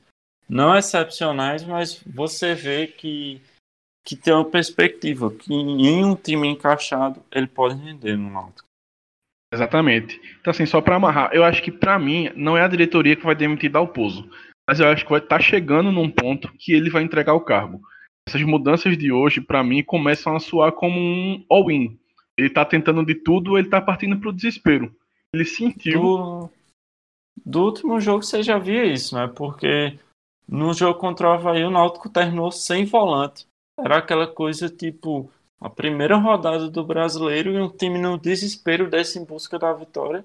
[0.50, 3.42] não excepcionais, mas você vê que,
[4.06, 8.68] que tem uma perspectiva que em um time encaixado ele pode render no Náutico.
[9.54, 10.20] Exatamente.
[10.40, 13.26] Então, assim, só para amarrar, eu acho que para mim não é a diretoria que
[13.26, 14.30] vai demitir Dalpozo,
[14.68, 17.42] mas eu acho que vai estar tá chegando num ponto que ele vai entregar o
[17.42, 17.82] cargo.
[18.28, 21.98] Essas mudanças de hoje, para mim, começam a soar como um all-in.
[22.38, 24.94] Ele tá tentando de tudo, ele tá partindo pro desespero.
[25.34, 26.02] Ele sentiu.
[26.02, 26.50] Do,
[27.46, 29.28] do último jogo você já via isso, né?
[29.28, 29.98] Porque
[30.48, 33.46] no jogo contra o Havaí o Náutico terminou sem volante.
[33.80, 39.20] Era aquela coisa tipo a primeira rodada do brasileiro e um time no desespero desse
[39.20, 40.24] em busca da vitória.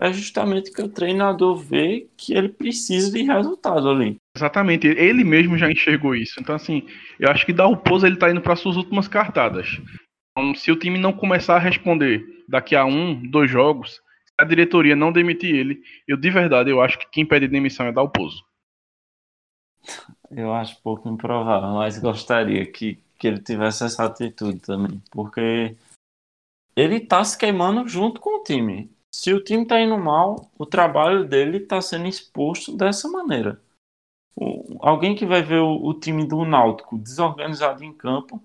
[0.00, 4.16] É justamente que o treinador vê que ele precisa de resultado ali.
[4.36, 6.38] Exatamente, ele mesmo já enxergou isso.
[6.38, 6.86] Então, assim,
[7.18, 9.80] eu acho que Dalpozo ele tá indo para suas últimas cartadas.
[10.30, 14.00] Então, se o time não começar a responder daqui a um, dois jogos,
[14.38, 17.92] a diretoria não demitir ele, eu de verdade eu acho que quem pede demissão é
[17.92, 18.46] Dalpozo.
[20.30, 25.76] Eu acho pouco improvável, mas gostaria que, que ele tivesse essa atitude também, porque
[26.76, 28.90] ele tá se queimando junto com o time.
[29.12, 33.60] Se o time tá indo mal, o trabalho dele tá sendo exposto dessa maneira.
[34.36, 38.40] O, alguém que vai ver o, o, time do Náutico desorganizado em campo,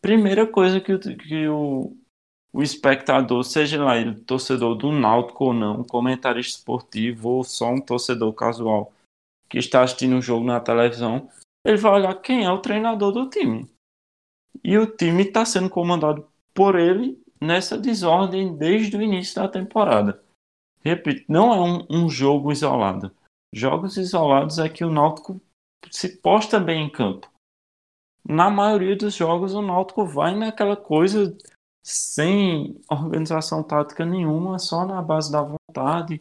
[0.00, 1.96] primeira coisa que o, que o,
[2.56, 7.78] o espectador, seja lá ele torcedor do Náutico ou não, comentarista esportivo ou só um
[7.82, 8.94] torcedor casual
[9.46, 11.28] que está assistindo o jogo na televisão,
[11.62, 13.68] ele vai olhar quem é o treinador do time.
[14.64, 20.24] E o time está sendo comandado por ele nessa desordem desde o início da temporada.
[20.82, 23.14] Repito, não é um, um jogo isolado.
[23.52, 25.38] Jogos isolados é que o Náutico
[25.90, 27.30] se posta bem em campo.
[28.26, 31.36] Na maioria dos jogos, o Náutico vai naquela coisa
[31.86, 36.20] sem organização tática nenhuma, só na base da vontade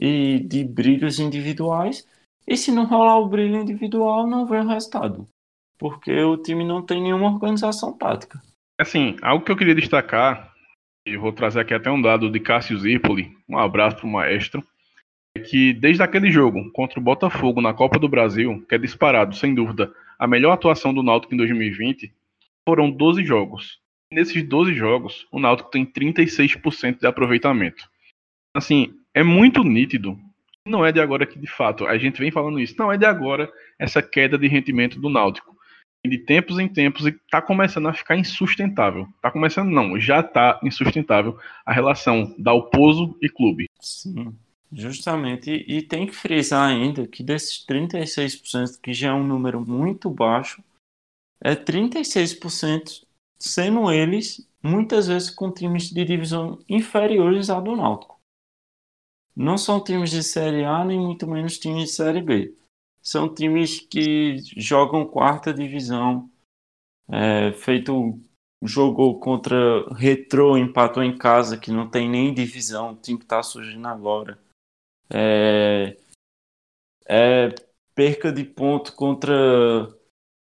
[0.00, 2.08] e de brilhos individuais.
[2.48, 5.28] E se não rolar o brilho individual, não vem o resultado.
[5.76, 8.40] Porque o time não tem nenhuma organização tática.
[8.80, 10.50] Assim, algo que eu queria destacar,
[11.06, 14.66] e vou trazer aqui até um dado de Cássio Zirpoli, um abraço pro maestro,
[15.36, 19.36] é que desde aquele jogo contra o Botafogo na Copa do Brasil, que é disparado,
[19.36, 22.10] sem dúvida, a melhor atuação do Náutico em 2020,
[22.66, 23.81] foram 12 jogos.
[24.12, 27.90] Nesses 12 jogos, o Náutico tem 36% de aproveitamento.
[28.54, 30.18] Assim, é muito nítido.
[30.66, 32.74] Não é de agora que, de fato, a gente vem falando isso.
[32.78, 35.56] Não é de agora essa queda de rendimento do Náutico.
[36.04, 39.08] De tempos em tempos e está começando a ficar insustentável.
[39.16, 43.66] Está começando, não, já está insustentável a relação da Oposo e clube.
[43.80, 44.36] Sim,
[44.70, 45.64] justamente.
[45.66, 50.62] E tem que frisar ainda que desses 36%, que já é um número muito baixo,
[51.40, 53.04] é 36%
[53.42, 58.20] sendo eles muitas vezes com times de divisão inferiores à do Náutico.
[59.34, 62.54] Não são times de Série A, nem muito menos times de Série B.
[63.02, 66.30] São times que jogam quarta divisão,
[67.08, 68.20] é, feito
[68.62, 69.56] jogou contra
[69.94, 74.38] Retro, empatou em casa, que não tem nem divisão, o time que está surgindo agora.
[75.10, 75.96] É,
[77.08, 77.48] é,
[77.92, 79.92] perca de ponto contra,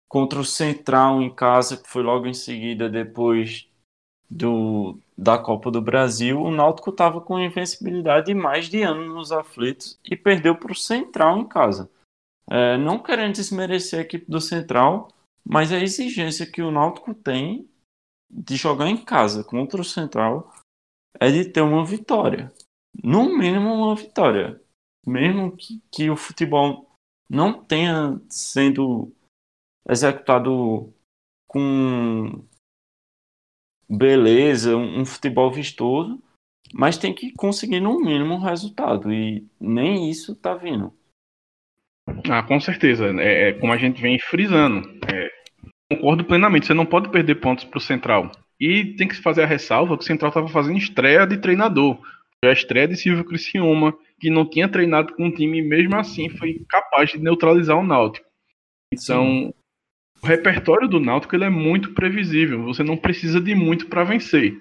[0.08, 3.68] contra o Central em casa, que foi logo em seguida, depois
[4.30, 6.40] do, da Copa do Brasil.
[6.40, 10.76] O Náutico estava com invencibilidade de mais de ano nos aflitos e perdeu para o
[10.76, 11.90] Central em casa.
[12.48, 15.08] É, não querendo desmerecer a equipe do Central,
[15.44, 17.68] mas a exigência que o Náutico tem
[18.30, 20.52] de jogar em casa contra o Central
[21.20, 22.52] é de ter uma vitória.
[23.02, 24.60] No mínimo uma vitória.
[25.06, 26.90] Mesmo que, que o futebol
[27.28, 29.12] não tenha sendo
[29.88, 30.92] executado
[31.46, 32.44] com
[33.88, 36.20] beleza, um, futebol vistoso,
[36.74, 39.12] mas tem que conseguir no mínimo um resultado.
[39.12, 40.92] E nem isso tá vindo.
[42.28, 43.06] Ah, com certeza.
[43.20, 44.88] É, é como a gente vem frisando.
[45.12, 45.30] É,
[45.92, 46.66] concordo plenamente.
[46.66, 48.30] Você não pode perder pontos para o Central.
[48.58, 52.00] E tem que fazer a ressalva que o Central estava fazendo estreia de treinador.
[52.42, 55.96] Foi a estreia de Silvio Criciúma, que não tinha treinado com um time e mesmo
[55.96, 58.26] assim foi capaz de neutralizar o Náutico.
[58.92, 59.54] Então, Sim.
[60.22, 62.64] O repertório do Náutico ele é muito previsível.
[62.64, 64.60] Você não precisa de muito para vencer.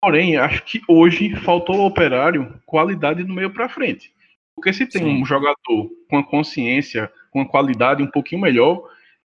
[0.00, 4.12] Porém, acho que hoje faltou ao operário qualidade no meio para frente.
[4.54, 5.22] Porque se tem Sim.
[5.22, 8.88] um jogador com a consciência, com a qualidade um pouquinho melhor,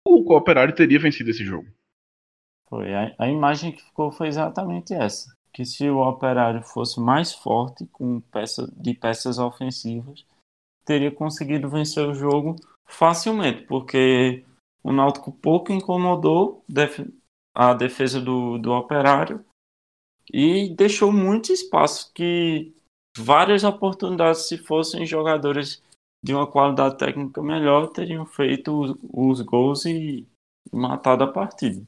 [0.06, 1.68] o Operário teria vencido esse jogo.
[2.68, 2.94] Foi.
[2.94, 5.34] A, a imagem que ficou foi exatamente essa.
[5.52, 10.24] Que se o Operário fosse mais forte, com peça, de peças ofensivas,
[10.84, 12.56] teria conseguido vencer o jogo
[12.86, 14.44] facilmente, porque
[14.82, 16.64] o Náutico pouco incomodou
[17.54, 19.44] a defesa do, do Operário
[20.32, 22.72] e deixou muito espaço que
[23.16, 25.82] várias oportunidades, se fossem jogadores
[26.22, 30.26] de uma qualidade técnica melhor, teriam feito os, os gols e
[30.72, 31.82] matado a partida.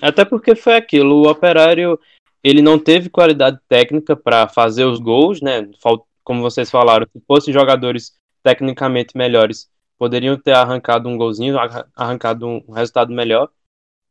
[0.00, 1.98] Até porque foi aquilo, o Operário
[2.42, 5.70] ele não teve qualidade técnica para fazer os gols, né?
[6.24, 9.70] Como vocês falaram, se fossem jogadores tecnicamente melhores,
[10.02, 11.56] poderiam ter arrancado um golzinho,
[11.94, 13.48] arrancado um resultado melhor.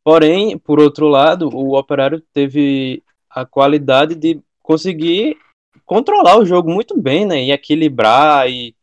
[0.06, 5.38] Porém, por outro lado, o Operário teve a qualidade de conseguir
[5.86, 7.44] controlar o jogo muito bem, né?
[7.44, 8.74] E equilibrar e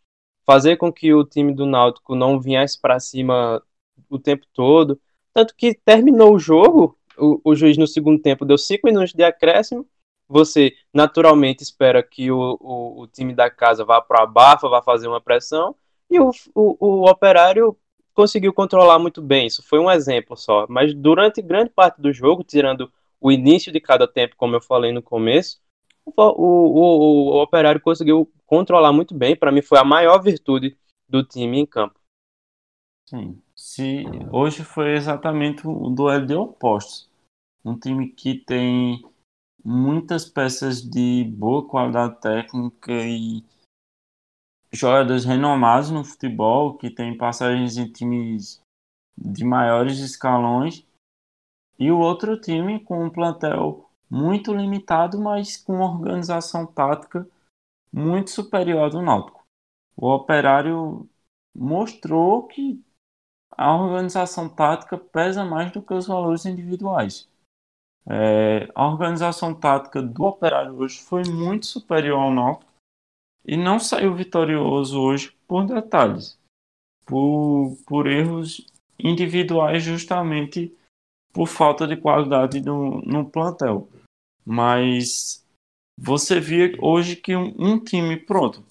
[0.44, 3.62] fazer com que o time do Náutico não viesse para cima
[4.11, 5.01] o tempo todo.
[5.33, 9.25] Tanto que terminou o jogo, o, o juiz no segundo tempo deu cinco minutos de
[9.25, 9.87] acréscimo.
[10.29, 14.83] Você naturalmente espera que o, o, o time da casa vá para a bafa, vá
[14.83, 15.75] fazer uma pressão.
[16.11, 17.77] E o, o, o operário
[18.14, 19.47] conseguiu controlar muito bem.
[19.47, 20.66] Isso foi um exemplo só.
[20.68, 24.92] Mas durante grande parte do jogo, tirando o início de cada tempo, como eu falei
[24.92, 25.61] no começo,
[26.05, 29.37] o, o, o, Operário conseguiu controlar muito bem.
[29.37, 30.77] Para mim, foi a maior virtude
[31.09, 31.99] do time em campo.
[33.09, 33.40] Sim.
[33.55, 37.09] Se hoje foi exatamente um duelo de opostos.
[37.64, 39.03] Um time que tem
[39.64, 43.44] muitas peças de boa qualidade técnica e
[44.73, 48.61] jogadores renomados no futebol, que tem passagens em times
[49.17, 50.87] de maiores escalões,
[51.79, 57.27] e o outro time com um plantel muito limitado, mas com uma organização tática
[57.93, 59.45] muito superior ao do Náutico.
[59.97, 61.09] O Operário
[61.55, 62.83] mostrou que
[63.51, 67.29] a organização tática pesa mais do que os valores individuais.
[68.07, 72.68] É, a organização tática do Operário hoje foi muito superior ao Náutico
[73.49, 76.39] e não saiu vitorioso hoje por detalhes,
[77.07, 78.67] por, por erros
[78.99, 80.77] individuais justamente
[81.33, 83.89] por falta de qualidade no, no plantel.
[84.45, 85.43] Mas
[85.99, 88.62] você via hoje que um, um, time, pronto,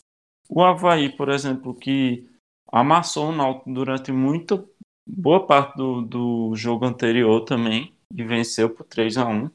[0.48, 2.30] o Havaí, por exemplo, que
[2.72, 4.64] amassou o Náutico durante muita
[5.10, 9.50] boa parte do, do jogo anterior também, e venceu por 3 a 1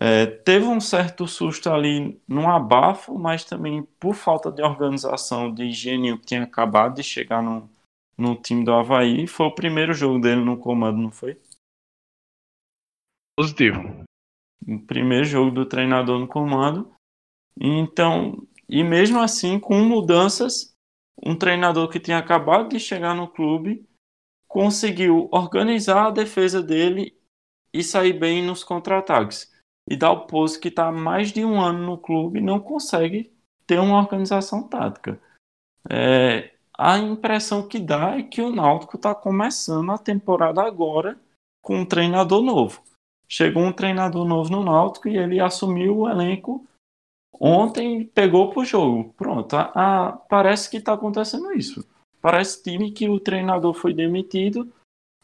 [0.00, 5.70] é, teve um certo susto ali no abafo, mas também por falta de organização de
[5.70, 7.70] Geninho, que tinha acabado de chegar no,
[8.16, 9.26] no time do Havaí.
[9.26, 11.40] Foi o primeiro jogo dele no comando, não foi?
[13.36, 14.04] Positivo
[14.66, 16.90] o primeiro jogo do treinador no comando.
[17.60, 20.74] Então, e mesmo assim, com mudanças,
[21.24, 23.86] um treinador que tinha acabado de chegar no clube
[24.48, 27.16] conseguiu organizar a defesa dele
[27.72, 29.52] e sair bem nos contra-ataques.
[29.88, 33.32] E Dalpozo, que está mais de um ano no clube, não consegue
[33.66, 35.20] ter uma organização tática.
[35.90, 41.18] É, a impressão que dá é que o Náutico está começando a temporada agora
[41.62, 42.82] com um treinador novo
[43.28, 46.64] chegou um treinador novo no Náutico e ele assumiu o elenco
[47.32, 49.12] ontem pegou pro jogo.
[49.16, 51.84] Pronto, a, a, parece que está acontecendo isso.
[52.20, 54.72] Parece time que o treinador foi demitido,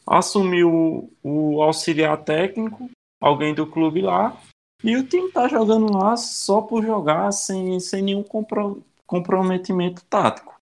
[0.06, 2.90] assumiu o, o auxiliar técnico,
[3.20, 4.40] alguém do clube lá,
[4.82, 10.58] e o time tá jogando lá só por jogar, sem, sem nenhum compro, comprometimento tático.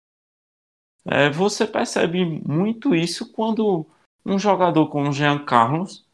[1.05, 3.87] É, você percebe muito isso quando
[4.25, 6.07] um jogador como Jean Carlos,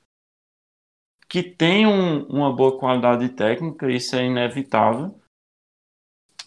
[1.29, 5.15] que tem um, uma boa qualidade técnica, isso é inevitável,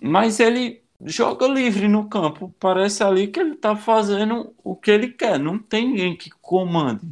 [0.02, 2.54] mas ele joga livre no campo.
[2.60, 5.40] Parece ali que ele está fazendo o que ele quer.
[5.40, 7.08] Não tem ninguém que comande.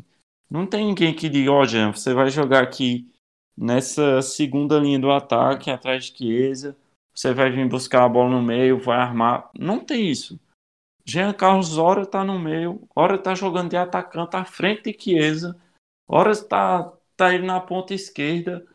[0.52, 3.10] Não tem ninguém que diga, ó, oh, Jean, você vai jogar aqui
[3.58, 6.78] nessa segunda linha do ataque, atrás de Chiesa,
[7.16, 9.50] você vai vir buscar a bola no meio, vai armar.
[9.58, 10.38] Não tem isso.
[11.06, 15.58] Jean Carlos, hora está no meio, hora está jogando de atacante à frente de Chiesa,
[16.06, 18.68] hora está tá ele na ponta esquerda.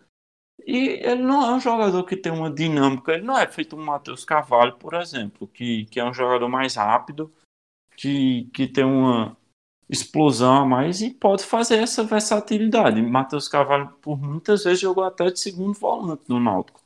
[0.66, 3.84] E ele não é um jogador que tem uma dinâmica, ele não é feito um
[3.84, 7.30] Matheus Carvalho, por exemplo, que, que é um jogador mais rápido,
[7.96, 9.36] que, que tem uma
[9.88, 13.00] explosão a mais e pode fazer essa versatilidade.
[13.00, 16.80] Matheus Carvalho, por muitas vezes, jogou até de segundo volante no Náutico.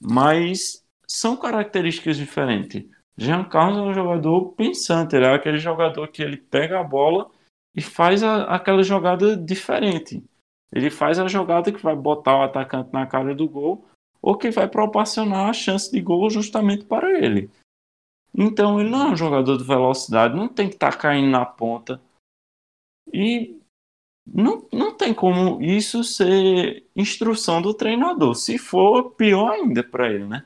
[0.00, 2.84] Mas são características diferentes.
[3.16, 7.30] Jean Carlos é um jogador pensante, ele é aquele jogador que ele pega a bola
[7.74, 10.24] e faz a, aquela jogada diferente.
[10.72, 13.86] Ele faz a jogada que vai botar o atacante na cara do gol
[14.22, 17.50] ou que vai proporcionar a chance de gol justamente para ele.
[18.34, 21.44] Então ele não é um jogador de velocidade, não tem que estar tá caindo na
[21.44, 22.00] ponta.
[23.12, 23.60] E
[24.26, 28.34] não, não tem como isso ser instrução do treinador.
[28.34, 30.44] Se for, pior ainda para ele, né?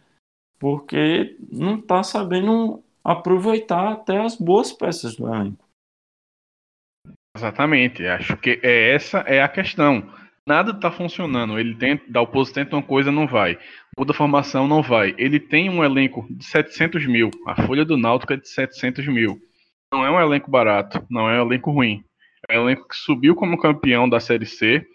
[0.59, 5.62] Porque não está sabendo aproveitar até as boas peças do elenco.
[7.37, 10.09] Exatamente, acho que é, essa é a questão.
[10.47, 11.59] Nada está funcionando.
[11.59, 13.59] Ele tenta, dá o posto tenta uma coisa, não vai.
[13.99, 15.14] Muda a formação, não vai.
[15.16, 17.30] Ele tem um elenco de 700 mil.
[17.47, 19.40] A folha do Náutico é de 700 mil.
[19.92, 22.05] Não é um elenco barato, não é um elenco ruim.
[22.49, 24.86] É um elenco que subiu como campeão da Série C,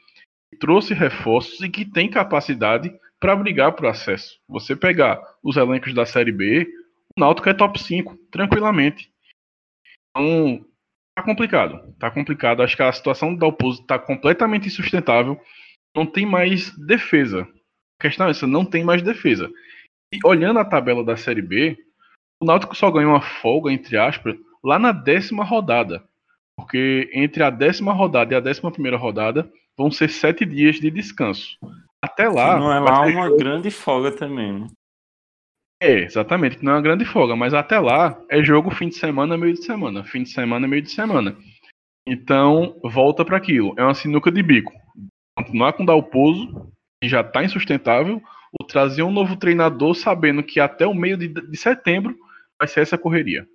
[0.60, 4.40] trouxe reforços e que tem capacidade para brigar por acesso.
[4.48, 6.68] Você pegar os elencos da Série B,
[7.18, 9.12] o Náutico é top 5, tranquilamente.
[10.12, 10.66] Então,
[11.20, 11.94] Tá complicado.
[12.00, 12.64] Tá complicado.
[12.64, 15.38] Acho que a situação do Dalpozo tá completamente insustentável.
[15.94, 17.42] Não tem mais defesa.
[18.00, 19.52] A questão é essa, não tem mais defesa.
[20.14, 21.78] E olhando a tabela da Série B,
[22.42, 26.02] o Náutico só ganhou uma folga, entre aspas, lá na décima rodada.
[26.56, 30.90] Porque entre a décima rodada e a décima primeira rodada vão ser sete dias de
[30.90, 31.58] descanso.
[32.02, 32.58] Até lá.
[32.58, 34.68] Não é lá uma grande folga também, né?
[35.82, 38.96] É, exatamente, que não é uma grande folga, mas até lá é jogo fim de
[38.96, 41.38] semana, meio de semana, fim de semana, meio de semana.
[42.06, 43.74] Então, volta para aquilo.
[43.78, 44.74] É uma sinuca de bico.
[45.38, 46.70] Continuar com o Dalpozo,
[47.02, 48.22] que já está insustentável,
[48.60, 52.18] ou trazer um novo treinador sabendo que até o meio de, de setembro
[52.60, 53.48] vai ser essa correria.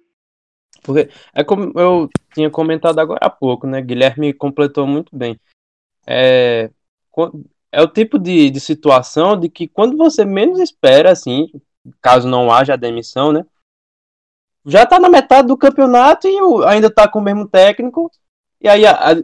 [0.82, 3.82] Porque é como eu tinha comentado agora há pouco, né?
[3.82, 5.38] Guilherme completou muito bem.
[6.06, 6.70] É,
[7.72, 11.48] é o tipo de, de situação de que quando você menos espera, assim,
[12.00, 13.44] caso não haja a demissão, né?
[14.64, 18.10] Já tá na metade do campeonato e ainda tá com o mesmo técnico.
[18.60, 19.14] E aí a, a,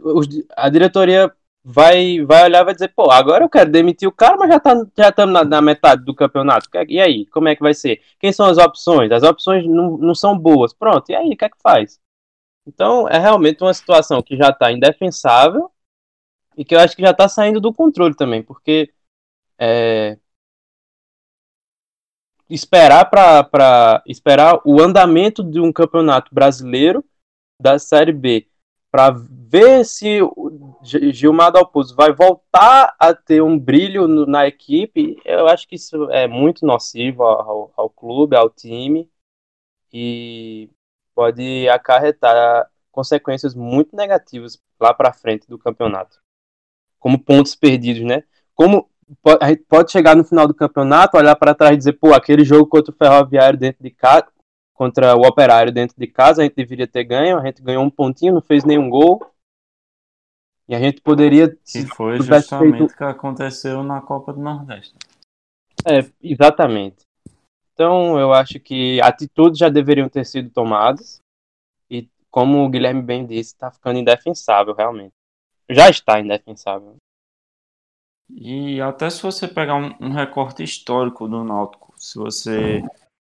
[0.55, 1.33] a diretoria
[1.63, 4.59] vai, vai olhar e vai dizer, pô, agora eu quero demitir o cara, mas já
[4.59, 6.69] tá, já estamos na, na, metade do campeonato.
[6.87, 8.01] E aí, como é que vai ser?
[8.19, 9.11] Quem são as opções?
[9.11, 10.73] As opções não, não são boas.
[10.73, 11.99] Pronto, e aí, o que é que faz?
[12.65, 15.71] Então, é realmente uma situação que já está indefensável
[16.57, 18.93] e que eu acho que já está saindo do controle também, porque
[19.59, 20.17] é,
[22.53, 27.03] esperar para esperar o andamento de um campeonato brasileiro
[27.59, 28.47] da Série B
[28.91, 30.19] para ver se
[30.83, 36.11] Gilmar Dalpozo vai voltar a ter um brilho no, na equipe, eu acho que isso
[36.11, 39.09] é muito nocivo ao, ao clube, ao time
[39.93, 40.69] e
[41.15, 46.19] pode acarretar consequências muito negativas lá para frente do campeonato,
[46.99, 48.23] como pontos perdidos, né?
[48.53, 48.89] Como
[49.41, 52.43] a gente pode chegar no final do campeonato, olhar para trás e dizer, pô, aquele
[52.43, 54.27] jogo contra o Ferroviário dentro de casa,
[54.73, 57.89] contra o Operário dentro de casa, a gente deveria ter ganho, a gente ganhou um
[57.89, 59.21] pontinho, não fez nenhum gol.
[60.67, 61.49] E a gente poderia.
[61.49, 62.83] Que foi justamente feito...
[62.85, 64.95] o que aconteceu na Copa do Nordeste.
[65.85, 67.03] É, exatamente.
[67.73, 71.19] Então, eu acho que atitudes já deveriam ter sido tomadas.
[71.89, 75.13] E, como o Guilherme bem disse, está ficando indefensável, realmente.
[75.69, 76.95] Já está indefensável.
[78.33, 82.81] E até se você pegar um, um recorte histórico do Náutico, se você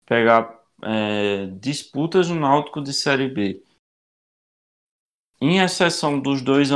[0.05, 3.63] pegar é, disputas no Náutico de Série B,
[5.41, 6.71] em exceção dos dois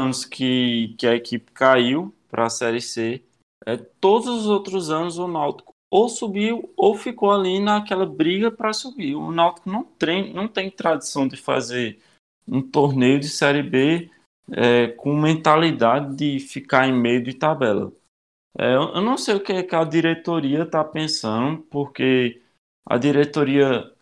[0.00, 3.22] anos que, que a equipe caiu para a Série C,
[3.66, 8.72] é, todos os outros anos o Náutico ou subiu ou ficou ali naquela briga para
[8.72, 9.14] subir.
[9.14, 11.98] O Náutico não tem, não tem tradição de fazer
[12.46, 14.10] um torneio de Série B
[14.52, 17.92] é, com mentalidade de ficar em meio de tabela.
[18.58, 22.42] É, eu não sei o que, é que a diretoria está pensando, porque
[22.86, 23.92] a diretoria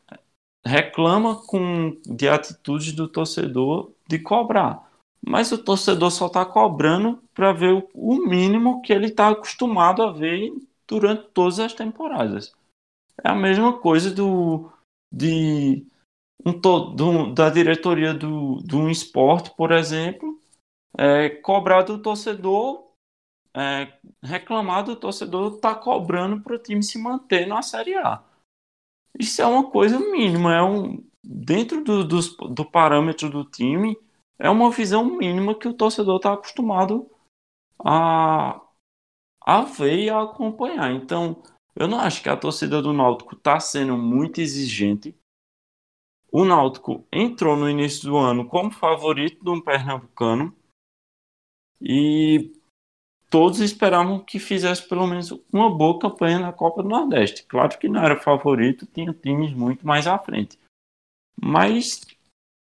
[0.64, 4.86] reclama com, de atitudes do torcedor de cobrar.
[5.24, 10.02] Mas o torcedor só está cobrando para ver o, o, mínimo que ele está acostumado
[10.02, 10.52] a ver
[10.86, 12.54] durante todas as temporadas.
[13.24, 14.70] É a mesma coisa do,
[15.12, 15.84] de,
[16.44, 20.40] um, do, da diretoria do, do um esporte, por exemplo,
[20.98, 22.86] é, cobrar do torcedor,
[23.54, 28.22] é, reclamar do torcedor tá cobrando para o time se manter na Série A.
[29.18, 33.98] Isso é uma coisa mínima, é um dentro do, do, do parâmetro do time,
[34.38, 37.10] é uma visão mínima que o torcedor está acostumado
[37.82, 38.60] a,
[39.40, 40.92] a ver e a acompanhar.
[40.92, 41.42] Então,
[41.74, 45.14] eu não acho que a torcida do Náutico está sendo muito exigente.
[46.38, 50.54] O Náutico entrou no início do ano como favorito do Pernambucano
[51.80, 52.52] e
[53.30, 57.46] todos esperavam que fizesse pelo menos uma boa campanha na Copa do Nordeste.
[57.46, 60.58] Claro que não era favorito, tinha times muito mais à frente.
[61.42, 62.02] Mas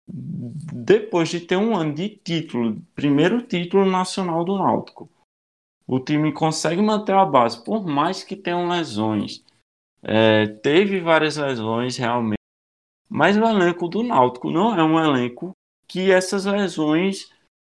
[0.06, 5.08] depois de ter um ano de título, primeiro título nacional do Náutico,
[5.86, 9.42] o time consegue manter a base, por mais que tenham lesões.
[10.02, 12.36] É, teve várias lesões realmente,
[13.08, 15.52] mas o elenco do Náutico não é um elenco
[15.88, 17.30] que essas lesões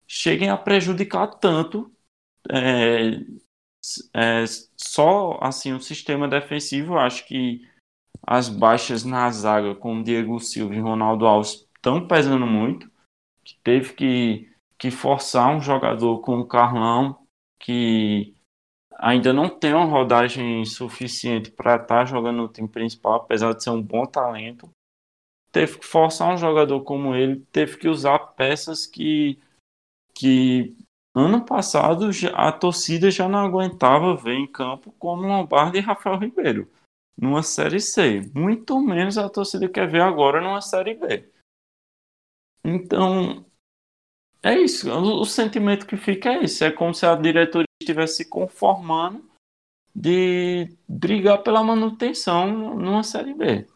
[0.06, 1.90] cheguem a prejudicar tanto
[2.50, 3.20] é,
[4.14, 4.44] é,
[4.76, 7.66] só assim o sistema defensivo, acho que
[8.26, 12.90] as baixas na zaga com Diego Silva e Ronaldo Alves estão pesando muito,
[13.44, 17.26] que teve que, que forçar um jogador como o Carlão,
[17.60, 18.34] que
[18.98, 23.62] ainda não tem uma rodagem suficiente para estar tá jogando no time principal, apesar de
[23.62, 24.68] ser um bom talento.
[25.56, 29.40] Teve que forçar um jogador como ele, teve que usar peças que,
[30.14, 30.76] que
[31.18, 36.70] Ano passado a torcida já não aguentava ver em campo como Lombardi e Rafael Ribeiro
[37.16, 38.30] numa Série C.
[38.34, 41.26] Muito menos a torcida quer ver agora numa Série B.
[42.62, 43.46] Então,
[44.42, 44.90] é isso.
[44.90, 46.66] O, o sentimento que fica é esse.
[46.66, 49.24] É como se a diretoria estivesse se conformando
[49.94, 53.66] de brigar pela manutenção numa Série B.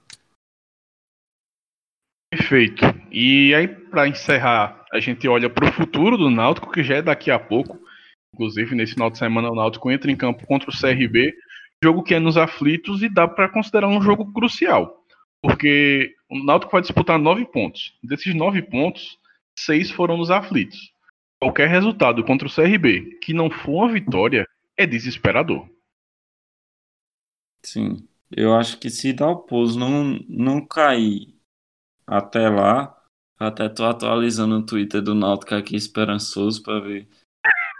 [2.30, 2.84] Perfeito.
[3.10, 7.02] E aí, para encerrar, a gente olha para o futuro do Náutico, que já é
[7.02, 7.78] daqui a pouco.
[8.32, 11.34] Inclusive, nesse final de semana, o Náutico entra em campo contra o CRB,
[11.82, 15.04] jogo que é nos aflitos e dá para considerar um jogo crucial.
[15.42, 17.98] Porque o Náutico vai disputar nove pontos.
[18.02, 19.18] Desses nove pontos,
[19.58, 20.92] seis foram nos aflitos.
[21.40, 25.68] Qualquer resultado contra o CRB que não for uma vitória é desesperador.
[27.64, 31.29] Sim, eu acho que se Dalpozo não, não cair
[32.11, 33.00] até lá,
[33.38, 37.08] até tô atualizando o Twitter do Náutico aqui esperançoso para ver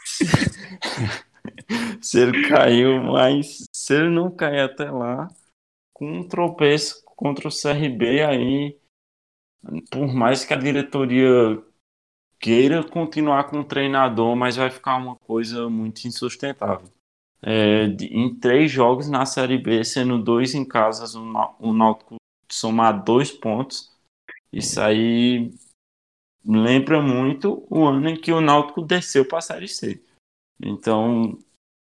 [2.01, 5.26] se ele caiu, mas se ele não cair até lá,
[5.93, 8.78] com um tropeço contra o CRB aí,
[9.91, 11.61] por mais que a diretoria
[12.39, 16.89] queira continuar com o treinador, mas vai ficar uma coisa muito insustentável.
[17.43, 21.18] É, em três jogos na Série B, sendo dois em casa,
[21.59, 22.16] o Náutico
[22.51, 23.89] somar dois pontos,
[24.53, 25.53] isso aí
[26.44, 30.03] lembra muito o ano em que o Náutico desceu para a Série C.
[30.62, 31.38] Então,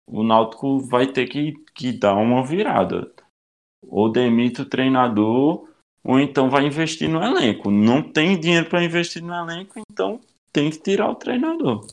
[0.06, 3.12] o Náutico vai ter que, que dar uma virada.
[3.82, 5.68] Ou demite o treinador,
[6.04, 7.70] ou então vai investir no elenco.
[7.70, 10.20] Não tem dinheiro para investir no elenco, então
[10.52, 11.86] tem que tirar o treinador.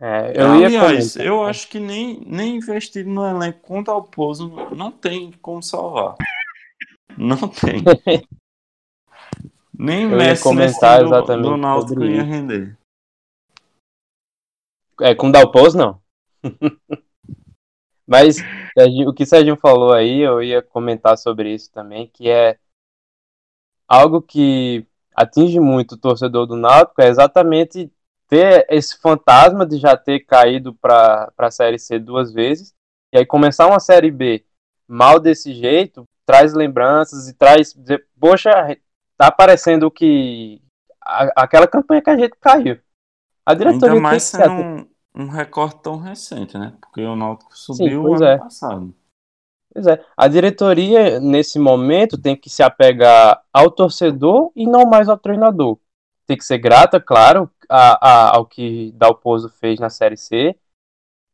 [0.00, 4.90] É, eu Aliás, eu acho que nem, nem investir no elenco contra o Pouso não
[4.90, 6.16] tem como salvar.
[7.18, 7.82] Não tem.
[9.76, 12.78] Nem eu Messi comentar nesse exatamente do, do Náutico ia render.
[15.00, 16.00] É, com Dalpos não.
[18.06, 18.36] Mas
[19.06, 22.58] o que o Serginho falou aí, eu ia comentar sobre isso também, que é
[23.88, 27.90] algo que atinge muito o torcedor do Náutico, é exatamente
[28.28, 32.74] ter esse fantasma de já ter caído para a Série C duas vezes,
[33.12, 34.44] e aí começar uma Série B
[34.86, 37.76] mal desse jeito, traz lembranças e traz.
[38.18, 38.76] Poxa,
[39.16, 40.62] tá parecendo que.
[41.04, 42.78] A, aquela campanha que a gente caiu.
[43.44, 46.74] A diretoria Ainda mais sendo um, um recorde tão recente, né?
[46.80, 48.38] Porque o Náutico subiu Sim, ano é.
[48.38, 48.94] passado.
[49.72, 50.04] Pois é.
[50.16, 55.78] A diretoria, nesse momento, tem que se apegar ao torcedor e não mais ao treinador.
[56.26, 60.56] Tem que ser grata, claro, a, a, ao que Dalpozo fez na Série C,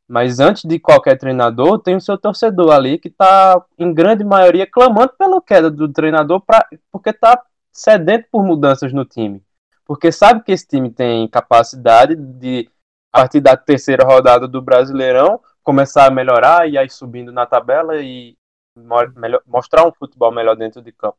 [0.09, 4.65] mas antes de qualquer treinador, tem o seu torcedor ali que está, em grande maioria,
[4.65, 7.39] clamando pela queda do treinador pra, porque está
[7.71, 9.41] sedento por mudanças no time.
[9.85, 12.69] porque sabe que esse time tem capacidade de,
[13.11, 17.97] a partir da terceira rodada do Brasileirão, começar a melhorar e aí subindo na tabela
[17.97, 18.37] e
[19.47, 21.17] mostrar um futebol melhor dentro de campo.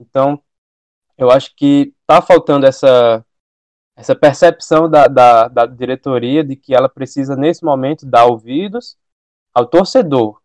[0.00, 0.40] Então,
[1.18, 3.25] eu acho que tá faltando essa
[3.96, 8.96] essa percepção da, da, da diretoria de que ela precisa nesse momento dar ouvidos
[9.54, 10.40] ao torcedor.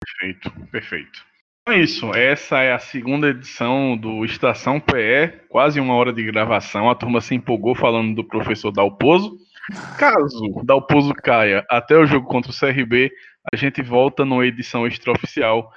[0.00, 1.28] Perfeito, perfeito.
[1.62, 6.24] Então é isso, essa é a segunda edição do Estação PE, quase uma hora de
[6.24, 6.88] gravação.
[6.88, 9.36] A turma se empolgou falando do professor Dalpozo.
[9.98, 13.12] Caso Dalpozo caia até o jogo contra o CRB,
[13.52, 15.70] a gente volta numa edição extraoficial,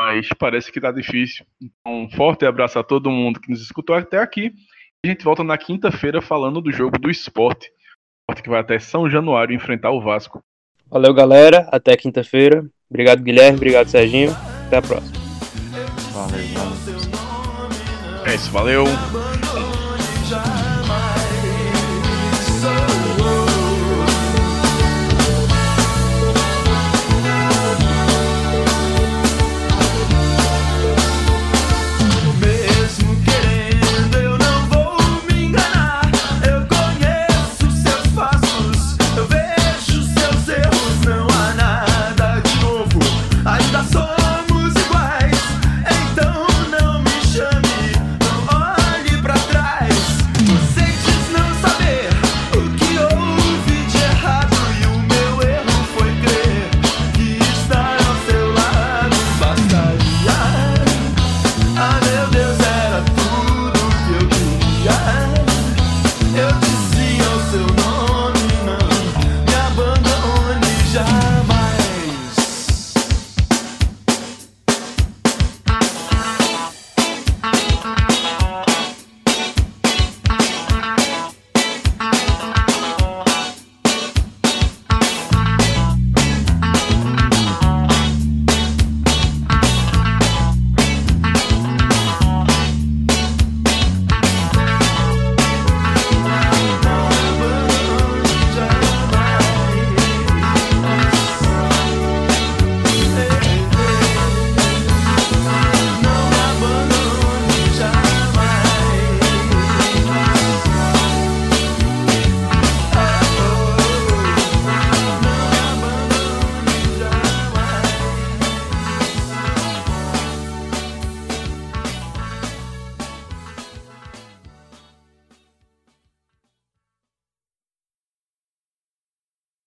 [0.00, 1.44] mas parece que tá difícil.
[1.60, 4.54] Então, um forte abraço a todo mundo que nos escutou até aqui.
[5.04, 7.70] A gente volta na quinta-feira falando do jogo do esporte.
[8.22, 10.42] esporte que vai até São Januário enfrentar o Vasco.
[10.90, 11.68] Valeu, galera.
[11.70, 12.64] Até quinta-feira.
[12.88, 13.58] Obrigado, Guilherme.
[13.58, 14.34] Obrigado, Serginho.
[14.66, 15.12] Até a próxima.
[16.10, 18.24] Valeu, valeu.
[18.24, 18.84] É isso, valeu.